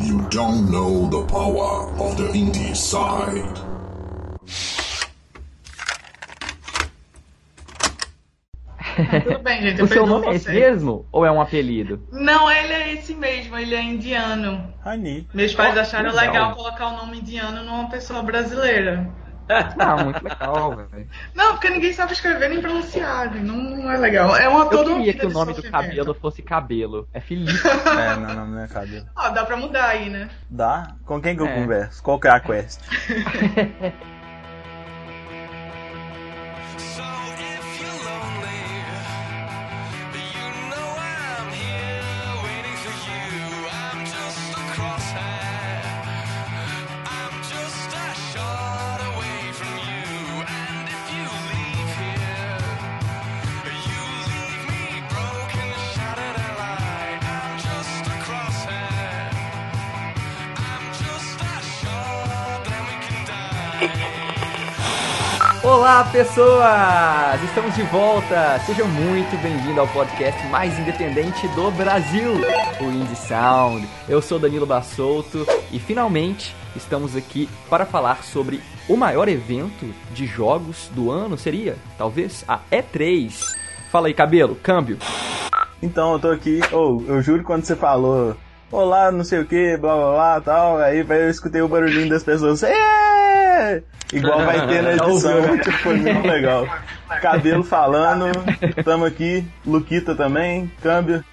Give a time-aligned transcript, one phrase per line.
[0.00, 3.58] You don't know the power of the indie side.
[9.24, 9.78] Tudo bem, gente.
[9.80, 11.06] Eu O seu nome é esse mesmo?
[11.10, 12.00] Ou é um apelido?
[12.12, 14.72] Não, ele é esse mesmo, ele é indiano.
[15.32, 16.26] Meus pais Oh, acharam legal.
[16.26, 19.10] legal colocar o nome indiano numa pessoa brasileira.
[19.78, 21.08] Ah, muito legal, velho.
[21.34, 24.34] Não, porque ninguém sabe escrever nem pronunciar, não, não é legal.
[24.36, 27.08] É uma Eu toda uma queria que o nome do cabelo fosse cabelo.
[27.12, 27.52] É Felipe.
[27.94, 29.06] É, não, não, não é cabelo.
[29.14, 30.28] Ah, dá pra mudar aí, né?
[30.48, 30.94] Dá?
[31.04, 31.54] Com quem que eu É.
[31.54, 32.02] converso?
[32.02, 32.80] Qual que é a quest?
[65.84, 67.42] Olá, pessoas!
[67.44, 68.58] Estamos de volta!
[68.60, 72.30] Sejam muito bem-vindos ao podcast mais independente do Brasil,
[72.80, 73.86] o Indie Sound.
[74.08, 80.24] Eu sou Danilo Bassolto e finalmente estamos aqui para falar sobre o maior evento de
[80.24, 81.76] jogos do ano, seria?
[81.98, 83.54] Talvez a E3.
[83.92, 84.96] Fala aí, cabelo, câmbio.
[85.82, 86.60] Então, eu tô aqui.
[86.72, 88.34] Oh, eu juro quando você falou
[88.72, 92.24] Olá, não sei o que, blá blá blá tal, aí eu escutei o barulhinho das
[92.24, 92.64] pessoas.
[93.54, 96.68] "É!" Igual vai ter na edição, tipo, foi muito legal.
[97.20, 98.26] Cabelo falando,
[98.84, 101.24] tamo aqui, Luquita também, câmbio.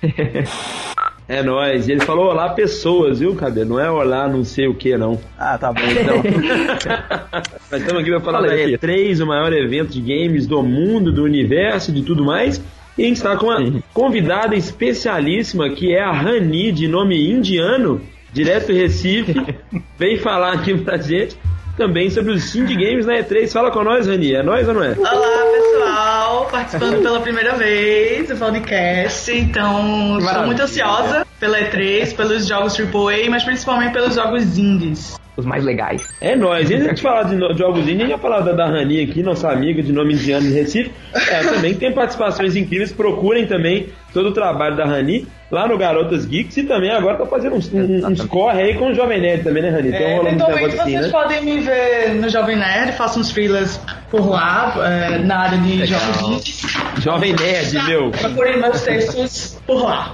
[1.27, 1.88] É nóis.
[1.88, 3.69] E ele falou olá pessoas, viu, Cabelo?
[3.69, 5.19] Não é olá não sei o que, não.
[5.38, 6.17] Ah, tá bom então.
[7.72, 8.77] Nós estamos aqui para falar Fala da aí.
[8.77, 12.61] E3, o maior evento de games do mundo, do universo, de tudo mais.
[12.97, 18.02] E a gente está com uma convidada especialíssima, que é a Rani, de nome indiano,
[18.33, 19.33] direto do Recife.
[19.98, 21.38] Vem falar aqui pra gente
[21.81, 23.52] também sobre os indie games na E3.
[23.52, 24.36] Fala com nós, Rani.
[24.36, 24.95] É nós ou não é?
[24.99, 26.47] Olá, pessoal!
[26.52, 29.31] Participando pela primeira vez do podcast.
[29.31, 35.19] Então, estou muito ansiosa pela E3, pelos jogos AAA, mas principalmente pelos jogos indies.
[35.35, 36.05] Os mais legais.
[36.19, 36.69] É nóis.
[36.69, 38.52] E antes de a gente falar de no- jogos indie, a gente vai falar da,
[38.52, 40.91] da Rani aqui, nossa amiga de nome indiano de Recife.
[41.15, 42.91] É, também tem participações incríveis.
[42.91, 47.25] Procurem também todo o trabalho da Rani lá no Garotas Geeks e também agora tá
[47.25, 49.91] fazendo uns, um- uns corre aí com o Jovem Nerd também, né, Rani?
[49.91, 51.11] Tem um É, rolando uns eventualmente assim, vocês né?
[51.11, 53.79] podem me ver no Jovem Nerd, faço uns freelas
[54.09, 56.61] por lá, é, na área de jogos indies.
[56.99, 58.11] Jovem Nerd, meu.
[58.11, 60.13] Procurem meus textos por lá.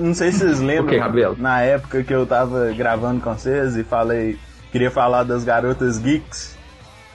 [0.00, 1.36] Não sei se vocês lembram, O que, Rabelo?
[1.38, 4.38] na época que eu tava gravando com vocês e falei,
[4.70, 6.56] queria falar das garotas geeks.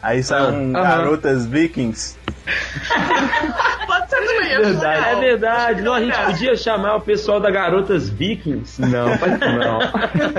[0.02, 0.72] Aí são aham.
[0.74, 2.16] garotas vikings.
[3.88, 5.20] Pode ser também, é É legal.
[5.20, 5.82] verdade.
[5.82, 8.80] Não, a gente podia chamar o pessoal da Garotas Vikings.
[8.82, 9.80] Não, faz não.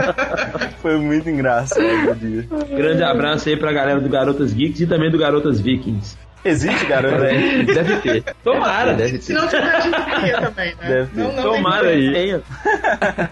[0.80, 1.80] Foi muito engraçado
[2.10, 2.47] o dia.
[2.76, 6.16] Grande abraço aí pra galera do Garotas Geeks e também do Garotas Vikings.
[6.44, 8.25] Existe garota É, deve ter.
[8.44, 8.94] Tomara.
[8.94, 9.41] Deve Se ter.
[9.41, 10.88] não tiver, a gente cria também, né?
[10.88, 11.21] Deve ter.
[11.21, 12.43] Não, não tem Tomara aí.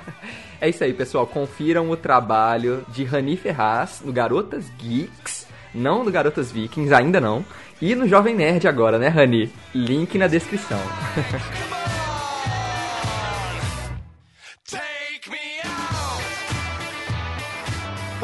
[0.58, 1.26] É isso aí, pessoal.
[1.26, 7.44] Confiram o trabalho de Rani Ferraz no Garotas Geeks, não no Garotas Vikings, ainda não.
[7.80, 9.52] E no Jovem Nerd agora, né, Rani?
[9.74, 10.80] Link na descrição.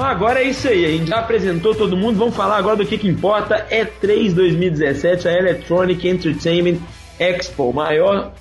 [0.02, 2.84] Então agora é isso aí, a gente já apresentou todo mundo, vamos falar agora do
[2.84, 3.64] que, que importa.
[3.70, 6.78] É 3 2017, a Electronic Entertainment
[7.20, 8.32] Expo, o maior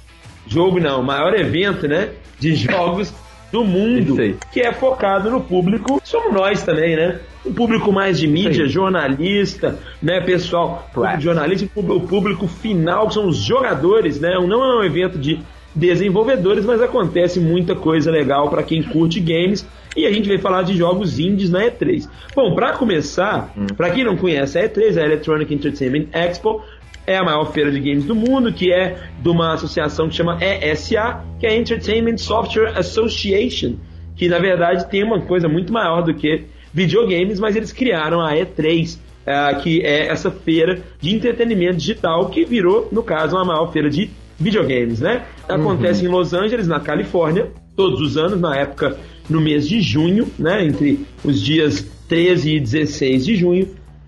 [0.48, 3.14] jogo não, maior evento, né, de jogos
[3.52, 4.18] do mundo,
[4.52, 7.20] que é focado no público, somos nós também, né?
[7.46, 13.28] Um público mais de mídia, jornalista, né, pessoal, público jornalista, o público final, que são
[13.28, 14.32] os jogadores, né?
[14.32, 15.40] Não é um evento de
[15.76, 19.64] desenvolvedores, mas acontece muita coisa legal para quem curte games.
[19.96, 22.08] E a gente vai falar de jogos indies na E3.
[22.36, 26.62] Bom, para começar, para quem não conhece a E3, a Electronic Entertainment Expo
[27.06, 30.38] é a maior feira de games do mundo, que é de uma associação que chama
[30.42, 33.76] ESA, que é Entertainment Software Association,
[34.16, 38.34] que na verdade tem uma coisa muito maior do que videogames, mas eles criaram a
[38.34, 43.72] E3, eh, que é essa feira de entretenimento digital que virou, no caso, uma maior
[43.72, 45.24] feira de videogames, né?
[45.48, 48.98] Acontece em Los Angeles, na Califórnia, todos os anos, na época,
[49.30, 50.66] no mês de junho, né?
[50.66, 53.68] Entre os dias 13 e 16 de junho.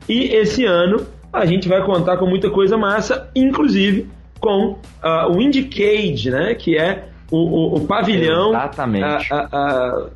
[0.09, 4.07] E esse ano a gente vai contar com muita coisa massa, inclusive
[4.39, 6.53] com ah, o Indiecade, né?
[6.55, 9.03] Que é o, o- o pavilhão Exatamente.
[9.05, 10.09] ah, ah, ah,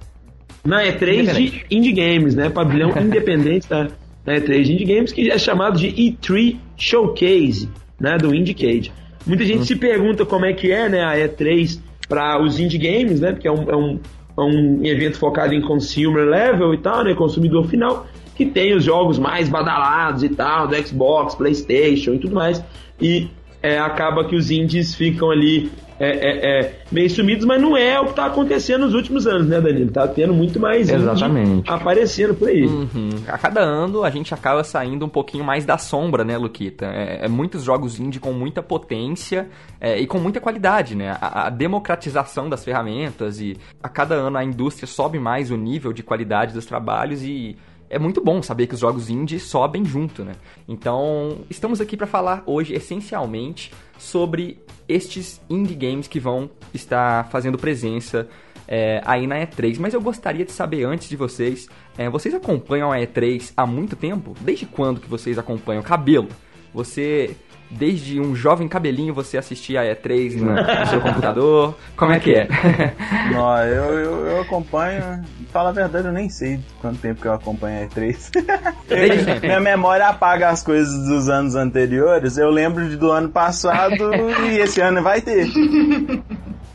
[0.65, 1.65] na E3 de.
[1.71, 2.49] Indie Games, né?
[2.49, 3.87] Pavilhão independente da,
[4.25, 7.69] da E3 de Indie Games, que é chamado de E3 Showcase,
[7.99, 8.17] né?
[8.17, 8.91] Do Indiecade.
[9.25, 11.03] Muita gente se pergunta como é que é, né?
[11.03, 13.33] A E3 para os indie games, né?
[13.33, 13.99] Porque é um, é um,
[14.37, 17.13] é um evento focado em consumer level e tal, né?
[17.15, 18.05] Consumidor final,
[18.35, 22.63] que tem os jogos mais badalados e tal, do Xbox, PlayStation e tudo mais.
[23.01, 23.27] E
[23.61, 27.99] é, acaba que os indies ficam ali é, é, é, meio sumidos, mas não é
[27.99, 29.91] o que está acontecendo nos últimos anos, né, Danilo?
[29.91, 31.69] Tá tendo muito mais Exatamente.
[31.69, 32.65] aparecendo por aí.
[32.65, 33.09] Uhum.
[33.27, 36.85] A cada ano a gente acaba saindo um pouquinho mais da sombra, né, Luquita?
[36.85, 39.49] É, é muitos jogos indie com muita potência
[39.81, 41.17] é, e com muita qualidade, né?
[41.19, 45.91] A, a democratização das ferramentas e a cada ano a indústria sobe mais o nível
[45.91, 47.57] de qualidade dos trabalhos e
[47.89, 50.33] é muito bom saber que os jogos indie sobem junto, né?
[50.67, 57.57] Então, estamos aqui para falar hoje essencialmente sobre estes indie games que vão estar fazendo
[57.57, 58.27] presença
[58.67, 59.77] é, aí na E3.
[59.79, 61.67] Mas eu gostaria de saber antes de vocês,
[61.97, 64.35] é, vocês acompanham a E3 há muito tempo?
[64.41, 65.81] Desde quando que vocês acompanham?
[65.81, 66.29] Cabelo,
[66.73, 67.35] você
[67.69, 71.75] desde um jovem cabelinho você assistia a E3 no, no seu computador?
[71.95, 72.47] Como é que é?
[73.31, 75.23] Não, eu, eu, eu acompanho.
[75.51, 78.31] Fala a verdade, eu nem sei quanto tempo que eu acompanho a E3.
[78.87, 79.47] Desde sempre.
[79.47, 82.37] Minha memória apaga as coisas dos anos anteriores.
[82.37, 84.11] Eu lembro de do ano passado
[84.49, 85.47] e esse ano vai ter.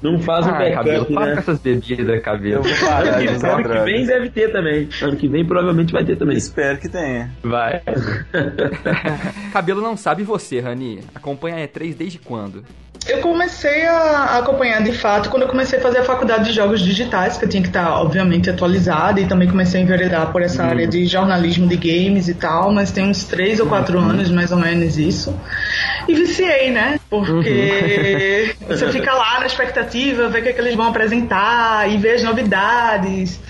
[0.02, 1.38] Não faz um Ai, cabelo, backup, para com né?
[1.38, 2.56] essas bebidas, cabelo.
[2.56, 4.88] Eu vou parar Ano usar que vem deve ter também.
[5.00, 6.36] Ano que vem provavelmente vai ter também.
[6.36, 7.30] Espero que tenha.
[7.42, 7.82] Vai.
[9.52, 11.00] Cabelo não sabe você, Rani.
[11.14, 12.64] Acompanha a E3 desde quando?
[13.08, 16.52] Eu comecei a a acompanhar de fato quando eu comecei a fazer a faculdade de
[16.52, 20.42] jogos digitais, que eu tinha que estar, obviamente, atualizada, e também comecei a enveredar por
[20.42, 24.30] essa área de jornalismo de games e tal, mas tem uns três ou quatro anos,
[24.30, 25.38] mais ou menos, isso.
[26.08, 27.00] E viciei, né?
[27.10, 31.96] Porque você fica lá na expectativa, vê o que, é que eles vão apresentar e
[31.96, 33.40] vê as novidades.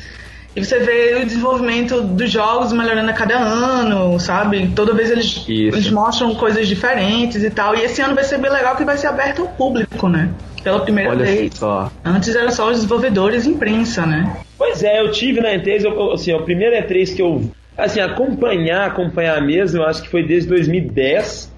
[0.55, 4.71] E você vê o desenvolvimento dos jogos melhorando a cada ano, sabe?
[4.77, 5.49] Toda vez eles, Isso.
[5.49, 7.75] eles mostram coisas diferentes e tal.
[7.75, 10.31] E esse ano vai ser bem legal que vai ser aberto ao público, né?
[10.63, 11.55] Pela primeira Olha vez.
[11.55, 11.91] só.
[12.05, 14.37] Antes era só os desenvolvedores e imprensa, né?
[14.59, 17.51] Pois é, eu tive na E3, eu, assim, o primeiro E3 que eu.
[17.77, 21.52] Assim, acompanhar, acompanhar mesmo, eu acho que foi desde 2010.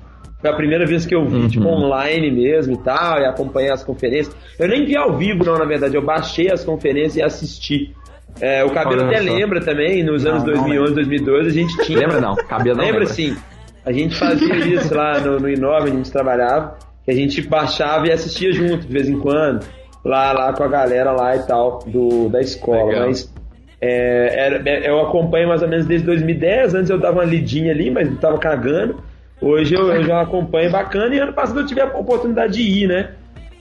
[0.45, 1.49] Foi a primeira vez que eu vi, Uhum.
[1.49, 4.37] tipo, online mesmo e tal, e acompanhei as conferências.
[4.59, 7.95] Eu nem vi ao vivo, não, na verdade, eu baixei as conferências e assisti.
[8.43, 11.99] É, o Cabelo até lembra também, nos anos Não, não 2011, 2012, a gente tinha.
[12.01, 12.35] Lembra não?
[12.35, 13.15] Cabelo não lembra, lembra.
[13.15, 13.35] sim.
[13.87, 16.77] A gente fazia isso lá no, no Inova, a gente trabalhava,
[17.07, 19.65] que a gente baixava e assistia junto de vez em quando,
[20.05, 22.85] lá, lá com a galera lá e tal, do, da escola.
[22.85, 23.07] Legal.
[23.07, 23.33] Mas
[23.81, 27.73] é, era- é, eu acompanho mais ou menos desde 2010, antes eu dava uma lidinha
[27.73, 28.97] ali, mas não tava cagando.
[29.45, 32.89] Hoje eu, eu já acompanho bacana e ano passado eu tive a oportunidade de ir,
[32.89, 33.11] né?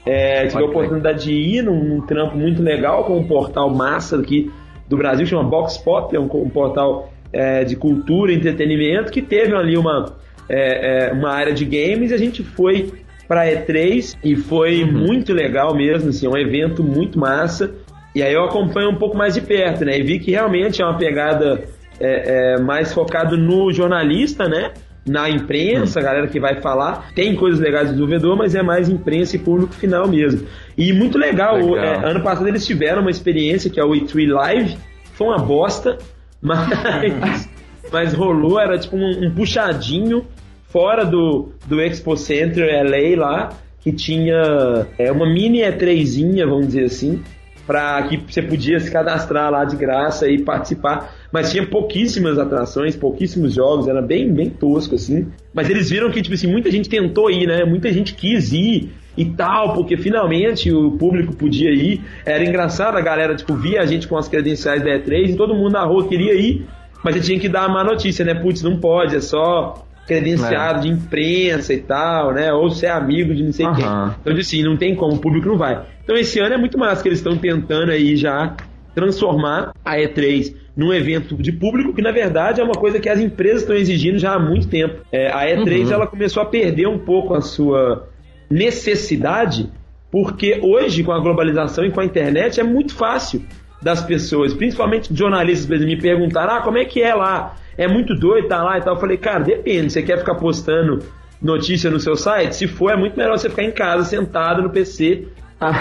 [0.05, 4.17] É, tive a oportunidade de ir num, num trampo muito legal com um portal massa
[4.17, 4.49] aqui
[4.87, 9.53] do Brasil, chama Boxpop, é um, um portal é, de cultura e entretenimento que teve
[9.53, 10.15] ali uma,
[10.47, 12.93] é, é, uma área de games e a gente foi
[13.27, 17.71] pra E3 e foi muito legal mesmo, assim, é um evento muito massa.
[18.15, 19.97] E aí eu acompanho um pouco mais de perto, né?
[19.97, 21.61] E vi que realmente é uma pegada
[21.99, 24.71] é, é, mais focado no jornalista, né?
[25.05, 27.11] Na imprensa, a galera que vai falar.
[27.13, 30.47] Tem coisas legais do desenvolvedor, mas é mais imprensa e público final mesmo.
[30.77, 31.57] E muito legal.
[31.57, 31.77] Legal.
[31.77, 34.77] é, ano passado eles tiveram uma experiência que é o E3 Live.
[35.13, 35.97] Foi uma bosta,
[36.41, 37.49] mas,
[37.91, 40.25] mas rolou, era tipo um, um puxadinho
[40.73, 43.49] fora do, do Expo Center LA lá,
[43.79, 47.21] que tinha é, uma mini E3zinha, vamos dizer assim,
[47.67, 51.13] para que você podia se cadastrar lá de graça e participar.
[51.33, 55.25] Mas tinha pouquíssimas atrações, pouquíssimos jogos, era bem, bem tosco, assim.
[55.51, 57.65] Mas eles viram que, tipo assim, muita gente tentou ir, né?
[57.65, 62.01] Muita gente quis ir e tal, porque finalmente o público podia ir.
[62.23, 65.55] Era engraçado, a galera, tipo, via a gente com as credenciais da E3 e todo
[65.55, 66.67] mundo na rua queria ir,
[67.03, 68.35] mas tinha que dar a má notícia, né?
[68.35, 72.53] Putz, não pode, é só credenciado de imprensa e tal, né?
[72.53, 73.83] Ou ser amigo de não sei quem.
[73.83, 74.15] Aham.
[74.21, 75.83] Então, assim, não tem como, o público não vai.
[76.03, 78.55] Então, esse ano é muito massa que eles estão tentando aí já
[78.93, 83.19] transformar a E3 num evento de público, que na verdade é uma coisa que as
[83.19, 85.01] empresas estão exigindo já há muito tempo.
[85.11, 88.09] É, a E3 ela começou a perder um pouco a sua
[88.49, 89.69] necessidade,
[90.11, 93.43] porque hoje, com a globalização e com a internet, é muito fácil
[93.81, 97.55] das pessoas, principalmente jornalistas, me perguntar: ah, como é que é lá?
[97.77, 98.95] É muito doido, tá lá e tal.
[98.95, 99.91] Eu falei, cara, depende.
[99.91, 100.99] Você quer ficar postando
[101.41, 102.55] notícia no seu site?
[102.55, 105.27] Se for, é muito melhor você ficar em casa, sentado no PC,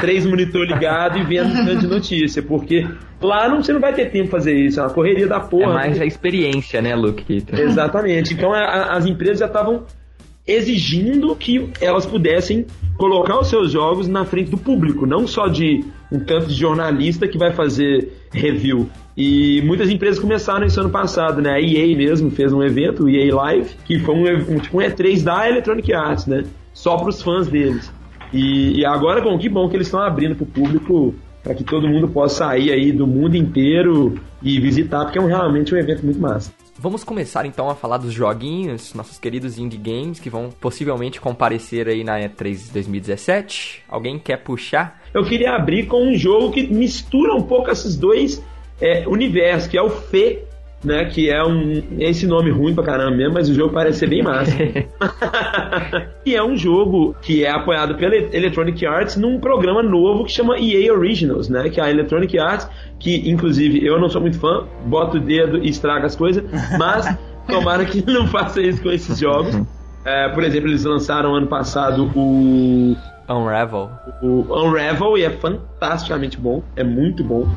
[0.00, 2.86] três monitor ligado e vendo um tanto de notícia, porque
[3.20, 5.40] lá não, você não vai ter tempo pra fazer isso, é uma correria da É
[5.40, 5.72] porra.
[5.74, 7.44] mais a experiência, né, Luke?
[7.52, 8.32] Exatamente.
[8.34, 9.84] Então a- a- as empresas já estavam
[10.46, 15.84] exigindo que elas pudessem colocar os seus jogos na frente do público, não só de
[16.10, 18.88] um tanto de jornalista que vai fazer review.
[19.16, 21.52] E muitas empresas começaram isso ano passado, né?
[21.52, 24.80] A EA mesmo fez um evento, o EA Live, que foi um, um, tipo um
[24.80, 26.44] E3 da Electronic Arts, né?
[26.72, 27.92] Só para os fãs deles.
[28.32, 31.88] E, e agora, bom, que bom que eles estão abrindo pro público para que todo
[31.88, 36.04] mundo possa sair aí do mundo inteiro e visitar, porque é um, realmente um evento
[36.04, 36.52] muito massa.
[36.78, 41.86] Vamos começar então a falar dos joguinhos, nossos queridos indie games que vão possivelmente comparecer
[41.88, 43.82] aí na E3 2017.
[43.88, 45.00] Alguém quer puxar?
[45.12, 48.42] Eu queria abrir com um jogo que mistura um pouco esses dois
[48.80, 50.44] é, universos, que é o Fê,
[50.84, 51.04] né?
[51.06, 51.82] Que é um.
[51.98, 54.52] Esse nome ruim pra caramba mesmo, mas o jogo parece ser bem massa.
[56.24, 60.58] e é um jogo que é apoiado pela Electronic Arts num programa novo que chama
[60.58, 61.68] EA Originals, né?
[61.68, 65.58] Que é a Electronic Arts, que inclusive eu não sou muito fã, bota o dedo
[65.58, 66.44] e estraga as coisas,
[66.78, 67.06] mas
[67.48, 69.60] tomara que não faça isso com esses jogos.
[70.04, 72.96] É, por exemplo, eles lançaram ano passado o
[73.28, 73.88] Unravel.
[74.20, 77.48] o Unravel e é fantasticamente bom, é muito bom.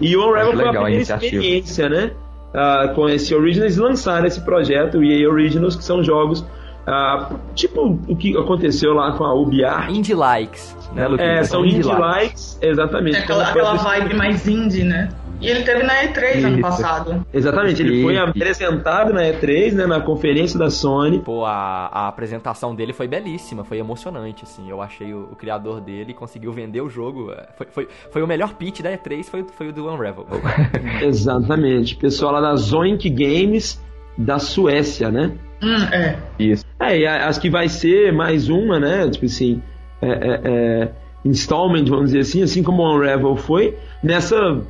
[0.00, 2.10] E o Unravel foi a primeira experiência, né?
[2.54, 6.44] Ah, com esse Originals, lançaram esse projeto, o EA Originals, que são jogos
[6.86, 9.90] ah, tipo o que aconteceu lá com a UbiArt.
[9.90, 11.28] Indie likes, né, Luquinha?
[11.28, 13.16] É, são indie likes, exatamente.
[13.16, 15.08] É aquela, Então, aquela vibe mais indie, né?
[15.42, 16.60] E ele teve na E3 ano Isso.
[16.60, 17.26] passado.
[17.32, 21.20] Exatamente, ele foi apresentado na E3, né, na conferência da Sony.
[21.20, 24.70] Pô, a, a apresentação dele foi belíssima, foi emocionante, assim.
[24.70, 27.32] Eu achei o, o criador dele conseguiu vender o jogo.
[27.32, 30.26] é, Foi, foi, foi o melhor pitch da E3, foi, foi o do Unravel.
[31.02, 33.82] Exatamente, pessoal lá da Zoink Games
[34.16, 35.32] da Suécia, né?
[35.62, 36.18] Hum, é.
[36.38, 36.64] Isso.
[36.80, 39.08] É, e acho que vai ser mais uma, né?
[39.08, 39.62] Tipo assim,
[40.00, 40.92] é, é, é,
[41.24, 44.60] installment, vamos dizer assim, assim como o Unravel foi, nessa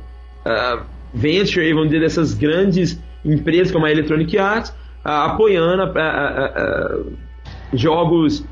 [0.45, 0.83] ah,
[1.13, 4.73] venture, vamos dizer, dessas grandes empresas como a Electronic Arts,
[5.03, 7.03] ah, apoiando ah,
[7.73, 8.45] jogos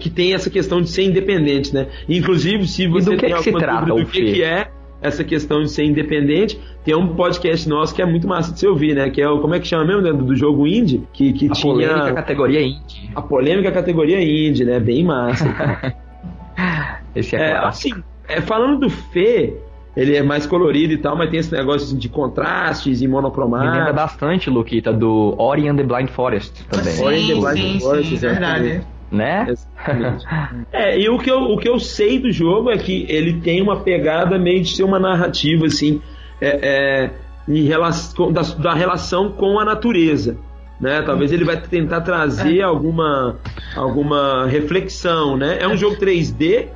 [0.00, 1.88] que tem essa questão de ser independente, né?
[2.08, 4.42] Inclusive, se você do que tem que se alguma trata dúvida o do que, que
[4.42, 4.70] é
[5.02, 8.66] essa questão de ser independente, tem um podcast nosso que é muito massa de se
[8.66, 9.10] ouvir, né?
[9.10, 10.12] Que é o, como é que chama mesmo, né?
[10.12, 11.72] do, do jogo indie, que, que A tinha...
[11.72, 13.10] polêmica categoria indie.
[13.14, 14.80] A polêmica categoria indie, né?
[14.80, 15.44] Bem massa.
[17.14, 17.92] Esse é, É, assim,
[18.28, 19.56] é, falando do Fê,
[19.96, 23.14] ele é mais colorido e tal, mas tem esse negócio assim, de contrastes e Me
[23.14, 23.94] lembra monocromático.
[23.94, 26.92] bastante, Luquita, do Ori and the Blind Forest também.
[26.92, 28.62] Sim, Ori and the Blind sim, Forest, sim, exatamente.
[28.62, 28.86] verdade.
[29.10, 29.46] Né?
[29.48, 30.26] Exatamente.
[30.72, 33.62] É, e o que, eu, o que eu sei do jogo é que ele tem
[33.62, 36.02] uma pegada meio de ser uma narrativa, assim,
[36.40, 37.10] é, é,
[37.48, 40.36] em relação, da, da relação com a natureza.
[40.78, 41.00] Né?
[41.02, 43.38] Talvez ele vai tentar trazer alguma,
[43.74, 45.56] alguma reflexão, né?
[45.58, 46.68] É um jogo 3D,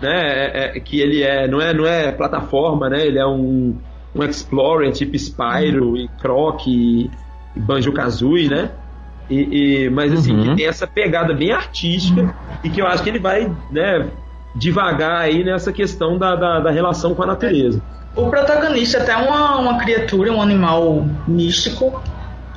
[0.00, 0.10] né?
[0.12, 3.06] É- é- que ele é não é não é plataforma, né?
[3.06, 3.76] Ele é um,
[4.14, 7.10] um explorer tipo Spyro e Croc e,
[7.56, 8.70] Banjo Kazooie, né?
[9.30, 10.42] E, e- mas assim, Uhum.
[10.50, 14.06] que tem essa pegada bem artística e que eu acho que ele vai, né?
[14.56, 17.82] Devagar aí nessa questão da, da, da relação com a natureza.
[18.16, 22.02] O protagonista é até uma, uma criatura, um animal místico.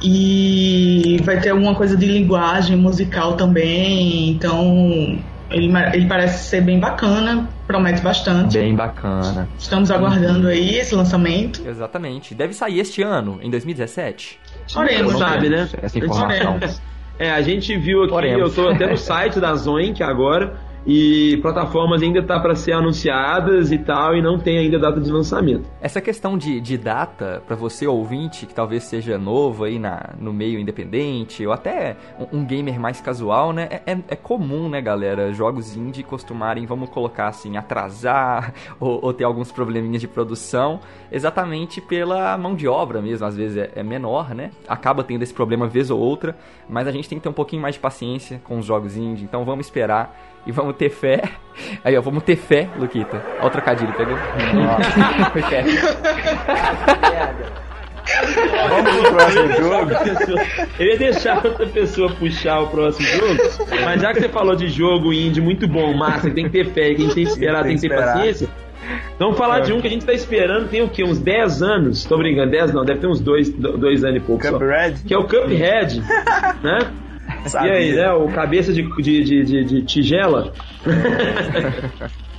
[0.04, 4.32] E vai ter alguma coisa de linguagem musical também.
[4.32, 5.20] Então,
[5.52, 8.58] ele, ele parece ser bem bacana, promete bastante.
[8.58, 9.48] Bem bacana.
[9.58, 11.62] Estamos aguardando aí esse lançamento.
[11.68, 12.34] Exatamente.
[12.34, 14.40] Deve sair este ano, em 2017.
[14.76, 15.68] Oremos, sabe, né?
[15.82, 16.56] Essa informação.
[16.56, 16.82] Oremos.
[17.20, 18.58] É, a gente viu aqui, Oremos.
[18.58, 23.72] eu tô até no site da Zoink agora, e plataformas ainda tá para ser anunciadas
[23.72, 25.70] e tal, e não tem ainda data de lançamento.
[25.80, 30.34] Essa questão de, de data, para você ouvinte, que talvez seja novo aí na, no
[30.34, 33.68] meio independente, ou até um, um gamer mais casual, né?
[33.70, 39.14] É, é- é comum, né, galera, jogos indie costumarem, vamos colocar assim, atrasar ou, ou
[39.14, 40.80] ter alguns probleminhas de produção,
[41.12, 44.52] exatamente pela mão de obra mesmo, às vezes é, é menor, né?
[44.68, 46.36] Acaba tendo esse problema vez ou outra,
[46.68, 49.24] mas a gente tem que ter um pouquinho mais de paciência com os jogos indie,
[49.24, 50.31] então vamos esperar.
[50.46, 51.22] E vamos ter fé.
[51.84, 53.22] Aí, ó, vamos ter fé, Luquita.
[53.40, 54.18] Ó, o trocadilho, pegou?
[55.32, 55.64] Foi fé.
[58.70, 59.92] Vamos pro próximo jogo.
[60.80, 63.38] Eu ia deixar outra pessoa puxar o próximo jogo,
[63.86, 66.66] mas já que você falou de jogo indie muito bom, massa, que tem que ter
[66.72, 68.14] fé, que a gente tem que esperar, tem que ter esperar.
[68.16, 68.50] paciência.
[69.20, 71.04] Vamos falar de um que a gente tá esperando, tem o quê?
[71.04, 72.04] Uns 10 anos?
[72.04, 74.46] Tô brincando, 10 não, deve ter uns 2 dois, dois anos e pouco.
[74.46, 75.04] Cuphead?
[75.04, 76.02] Que é o Cuphead,
[76.64, 76.80] né?
[77.64, 78.12] E aí, né?
[78.14, 80.54] O cabeça de, de, de, de- de tigela.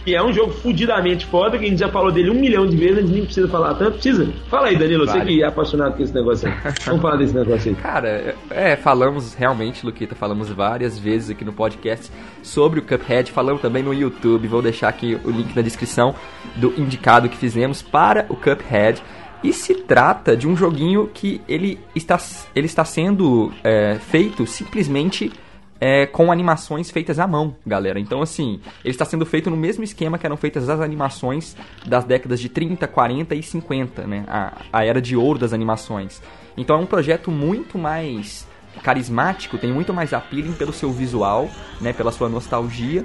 [0.04, 2.76] que é um jogo fudidamente foda, que a gente já falou dele um milhão de
[2.76, 3.92] vezes, a gente nem precisa falar tanto.
[3.92, 4.32] Precisa?
[4.48, 5.34] Fala aí, Danilo, você Vale.
[5.36, 6.54] que é apaixonado por esse negócio aí.
[6.86, 7.76] Vamos falar desse negócio aí.
[7.76, 12.10] Cara, é, falamos realmente, Luquita, falamos várias vezes aqui no podcast
[12.42, 16.14] sobre o Cuphead, falamos também no YouTube, vou deixar aqui o link na descrição
[16.56, 19.02] do indicado que fizemos para o Cuphead.
[19.42, 22.18] E se trata de um joguinho que ele está,
[22.54, 25.32] ele está sendo é, feito simplesmente
[25.80, 27.98] é, com animações feitas à mão, galera.
[27.98, 32.04] Então, assim, ele está sendo feito no mesmo esquema que eram feitas as animações das
[32.04, 34.24] décadas de 30, 40 e 50, né?
[34.28, 36.22] A, a era de ouro das animações.
[36.56, 38.46] Então, é um projeto muito mais
[38.80, 41.92] carismático, tem muito mais appealing pelo seu visual, né?
[41.92, 43.04] Pela sua nostalgia.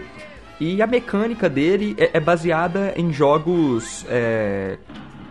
[0.60, 4.78] E a mecânica dele é, é baseada em jogos é,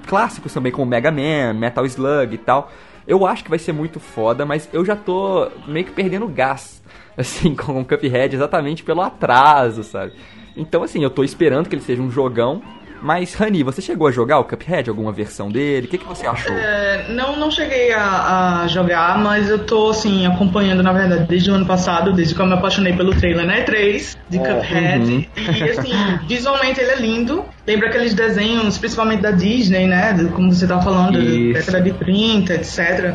[0.07, 2.71] clássicos também, como Mega Man, Metal Slug e tal.
[3.07, 6.83] Eu acho que vai ser muito foda, mas eu já tô meio que perdendo gás,
[7.17, 10.13] assim, com o Cuphead, exatamente pelo atraso, sabe?
[10.57, 12.63] Então, assim, eu tô esperando que ele seja um jogão.
[13.01, 15.87] Mas, Rani, você chegou a jogar o Cuphead, alguma versão dele?
[15.87, 16.55] O que, que você achou?
[16.55, 21.51] É, não, não cheguei a, a jogar, mas eu tô, assim, acompanhando, na verdade, desde
[21.51, 23.63] o ano passado, desde que eu me apaixonei pelo trailer, né?
[23.63, 25.29] 3 de Cuphead.
[25.37, 25.93] E, assim,
[26.27, 27.45] visualmente ele é lindo.
[27.67, 30.15] Lembra aqueles desenhos, principalmente da Disney, né?
[30.35, 31.55] Como você tá falando, Isso.
[31.55, 33.15] década de 30, etc.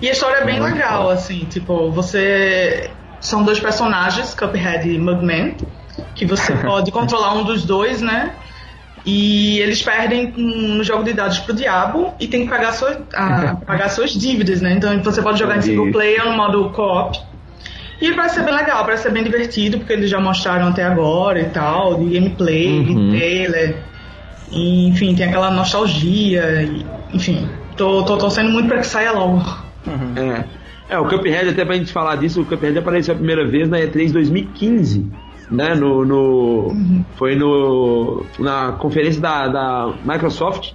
[0.00, 1.10] E a história é bem Muito legal, bom.
[1.10, 2.90] assim, tipo, você.
[3.20, 5.54] São dois personagens, Cuphead e Mugman,
[6.14, 8.32] que você pode controlar um dos dois, né?
[9.04, 13.56] E eles perdem no jogo de dados pro diabo e tem que pagar, sua, a-
[13.66, 14.72] pagar suas dívidas, né?
[14.74, 17.18] Então você pode jogar em single player no modo co-op.
[18.00, 21.40] E parece ser bem legal, parece ser bem divertido, porque eles já mostraram até agora
[21.40, 22.84] e tal, de gameplay, Uhum.
[23.10, 23.76] de trailer.
[24.50, 26.62] E, enfim, tem aquela nostalgia.
[26.62, 29.42] e- enfim, tô, tô torcendo muito pra que saia logo.
[30.16, 30.60] É.
[30.94, 33.78] É, o Cuphead, até pra gente falar disso, o Cuphead apareceu a primeira vez na
[33.78, 35.06] E3 2015,
[35.50, 35.74] né?
[35.74, 36.74] No, no,
[37.16, 40.72] Foi no, na conferência da, da Microsoft,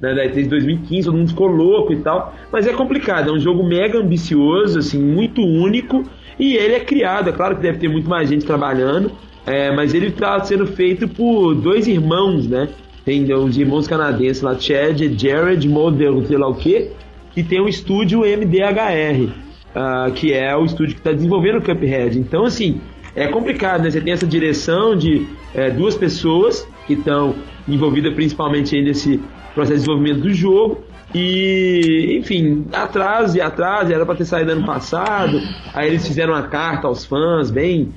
[0.00, 2.34] né, da E3 2015, todo mundo ficou louco e tal.
[2.52, 6.04] Mas é complicado, é um jogo mega ambicioso, assim, muito único,
[6.38, 9.12] e ele é criado, é claro que deve ter muito mais gente trabalhando,
[9.46, 12.68] é, mas ele está sendo feito por dois irmãos, né?
[13.04, 16.90] Tem os irmãos canadenses lá, Chad e Jared Model, sei lá o quê,
[17.32, 19.30] que tem o estúdio MDHR,
[19.72, 22.18] ah, que é o estúdio que está desenvolvendo o Cuphead.
[22.18, 22.80] Então, assim,
[23.16, 23.90] é complicado, né?
[23.90, 27.34] Você tem essa direção de eh, duas pessoas que estão
[27.66, 29.18] envolvidas principalmente nesse
[29.54, 30.84] processo de desenvolvimento do jogo.
[31.14, 35.40] E, enfim, atrás e atrás, era para ter saído ano passado.
[35.72, 37.94] Aí eles fizeram uma carta aos fãs, bem.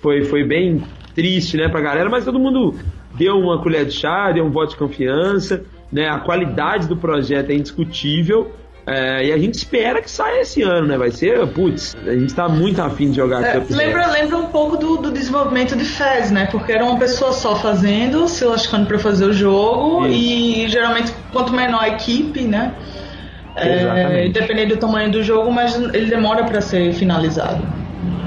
[0.00, 0.82] Foi, foi bem
[1.14, 2.74] triste, né, pra galera, mas todo mundo
[3.14, 6.08] deu uma colher de chá, deu um voto de confiança, né?
[6.08, 8.50] A qualidade do projeto é indiscutível.
[8.86, 10.98] É, e a gente espera que saia esse ano, né?
[10.98, 14.76] Vai ser, putz, a gente tá muito afim de jogar É, lembra, lembra um pouco
[14.76, 16.48] do, do desenvolvimento de Fez, né?
[16.50, 20.14] Porque era uma pessoa só fazendo, se lascando pra fazer o jogo, Isso.
[20.14, 22.74] e geralmente quanto menor a equipe, né?
[23.54, 27.62] É, dependendo do tamanho do jogo, mas ele demora pra ser finalizado.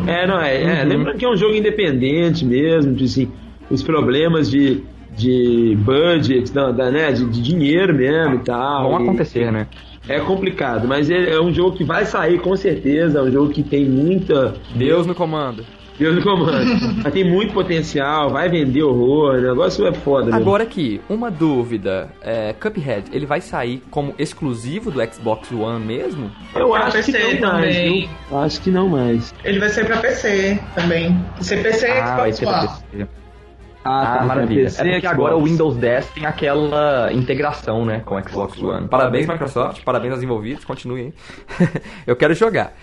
[0.07, 0.89] É, não, é, é Uhum.
[0.89, 3.31] lembrando que é um jogo independente mesmo, de assim,
[3.69, 4.83] os problemas de,
[5.17, 8.83] de budget, da, da, né, de, de dinheiro mesmo e tal.
[8.91, 9.67] Vão e- acontecer, né?
[10.07, 13.51] É complicado, mas é, é um jogo que vai sair com certeza, é um jogo
[13.51, 14.55] que tem muita.
[14.75, 15.65] Deus no comando.
[15.97, 16.65] Deus no comando.
[17.03, 20.39] mas tem muito potencial, vai vender horror, o negócio é foda mesmo.
[20.41, 22.09] Agora aqui, uma dúvida.
[22.21, 26.29] É, Cuphead, ele vai sair como exclusivo do Xbox One mesmo?
[26.53, 28.09] Eu Pra acho que PC não mais, também.
[28.29, 28.37] viu?
[28.39, 29.33] Acho que não mais.
[29.43, 31.11] Ele vai ser pra PC também.
[31.35, 32.67] Vai ser PC e Ah, vai Xbox ser pra One.
[32.91, 33.07] PC.
[33.85, 34.63] Ah, Ah, maravilha.
[34.63, 35.13] PC, é porque Xbox.
[35.13, 38.87] agora o Windows 10 tem aquela integração, né, com o Xbox One.
[38.87, 41.13] Parabéns, Microsoft, parabéns aos envolvidos, continuem
[41.59, 41.79] aí.
[42.07, 42.73] Eu quero jogar.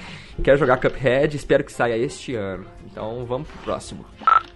[0.42, 2.64] Quero jogar Cuphead, espero que saia este ano.
[2.90, 4.04] Então vamos pro próximo.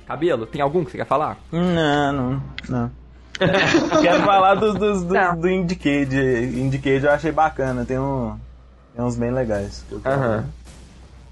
[0.07, 1.37] Cabelo, tem algum que você quer falar?
[1.53, 2.91] Não, não, não.
[4.01, 6.17] Quero falar dos, dos, dos- do Indicade.
[6.59, 8.35] Indicade eu achei bacana, tem, um,
[8.95, 9.85] tem uns bem legais.
[10.07, 10.47] Aham.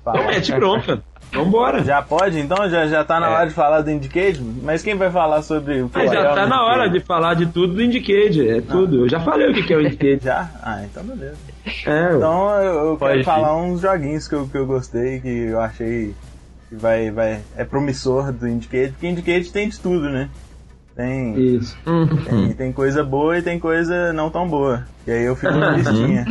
[0.03, 1.03] Então mete bronca.
[1.33, 1.83] Vambora.
[1.85, 2.39] Já pode?
[2.39, 3.35] Então já, já tá na É.
[3.35, 4.41] hora de falar do Indicade?
[4.63, 7.75] Mas quem vai falar sobre o é já tá na hora de falar de tudo
[7.75, 9.05] do Indicade, é tudo.
[9.05, 10.21] Eu já falei o que que é o Indicade.
[10.25, 10.49] Já?
[10.63, 11.37] Ah, então beleza.
[11.87, 13.25] É, Então eu, eu quero ir.
[13.25, 16.15] falar uns joguinhos que eu, que eu gostei, que eu achei
[16.69, 20.29] que vai, vai, é promissor do Indicate, porque Indicate tem de tudo, né?
[20.97, 21.77] Tem, isso.
[22.31, 24.87] tem, tem coisa boa e tem coisa não tão boa.
[25.05, 26.25] E aí eu fiz uma listinha.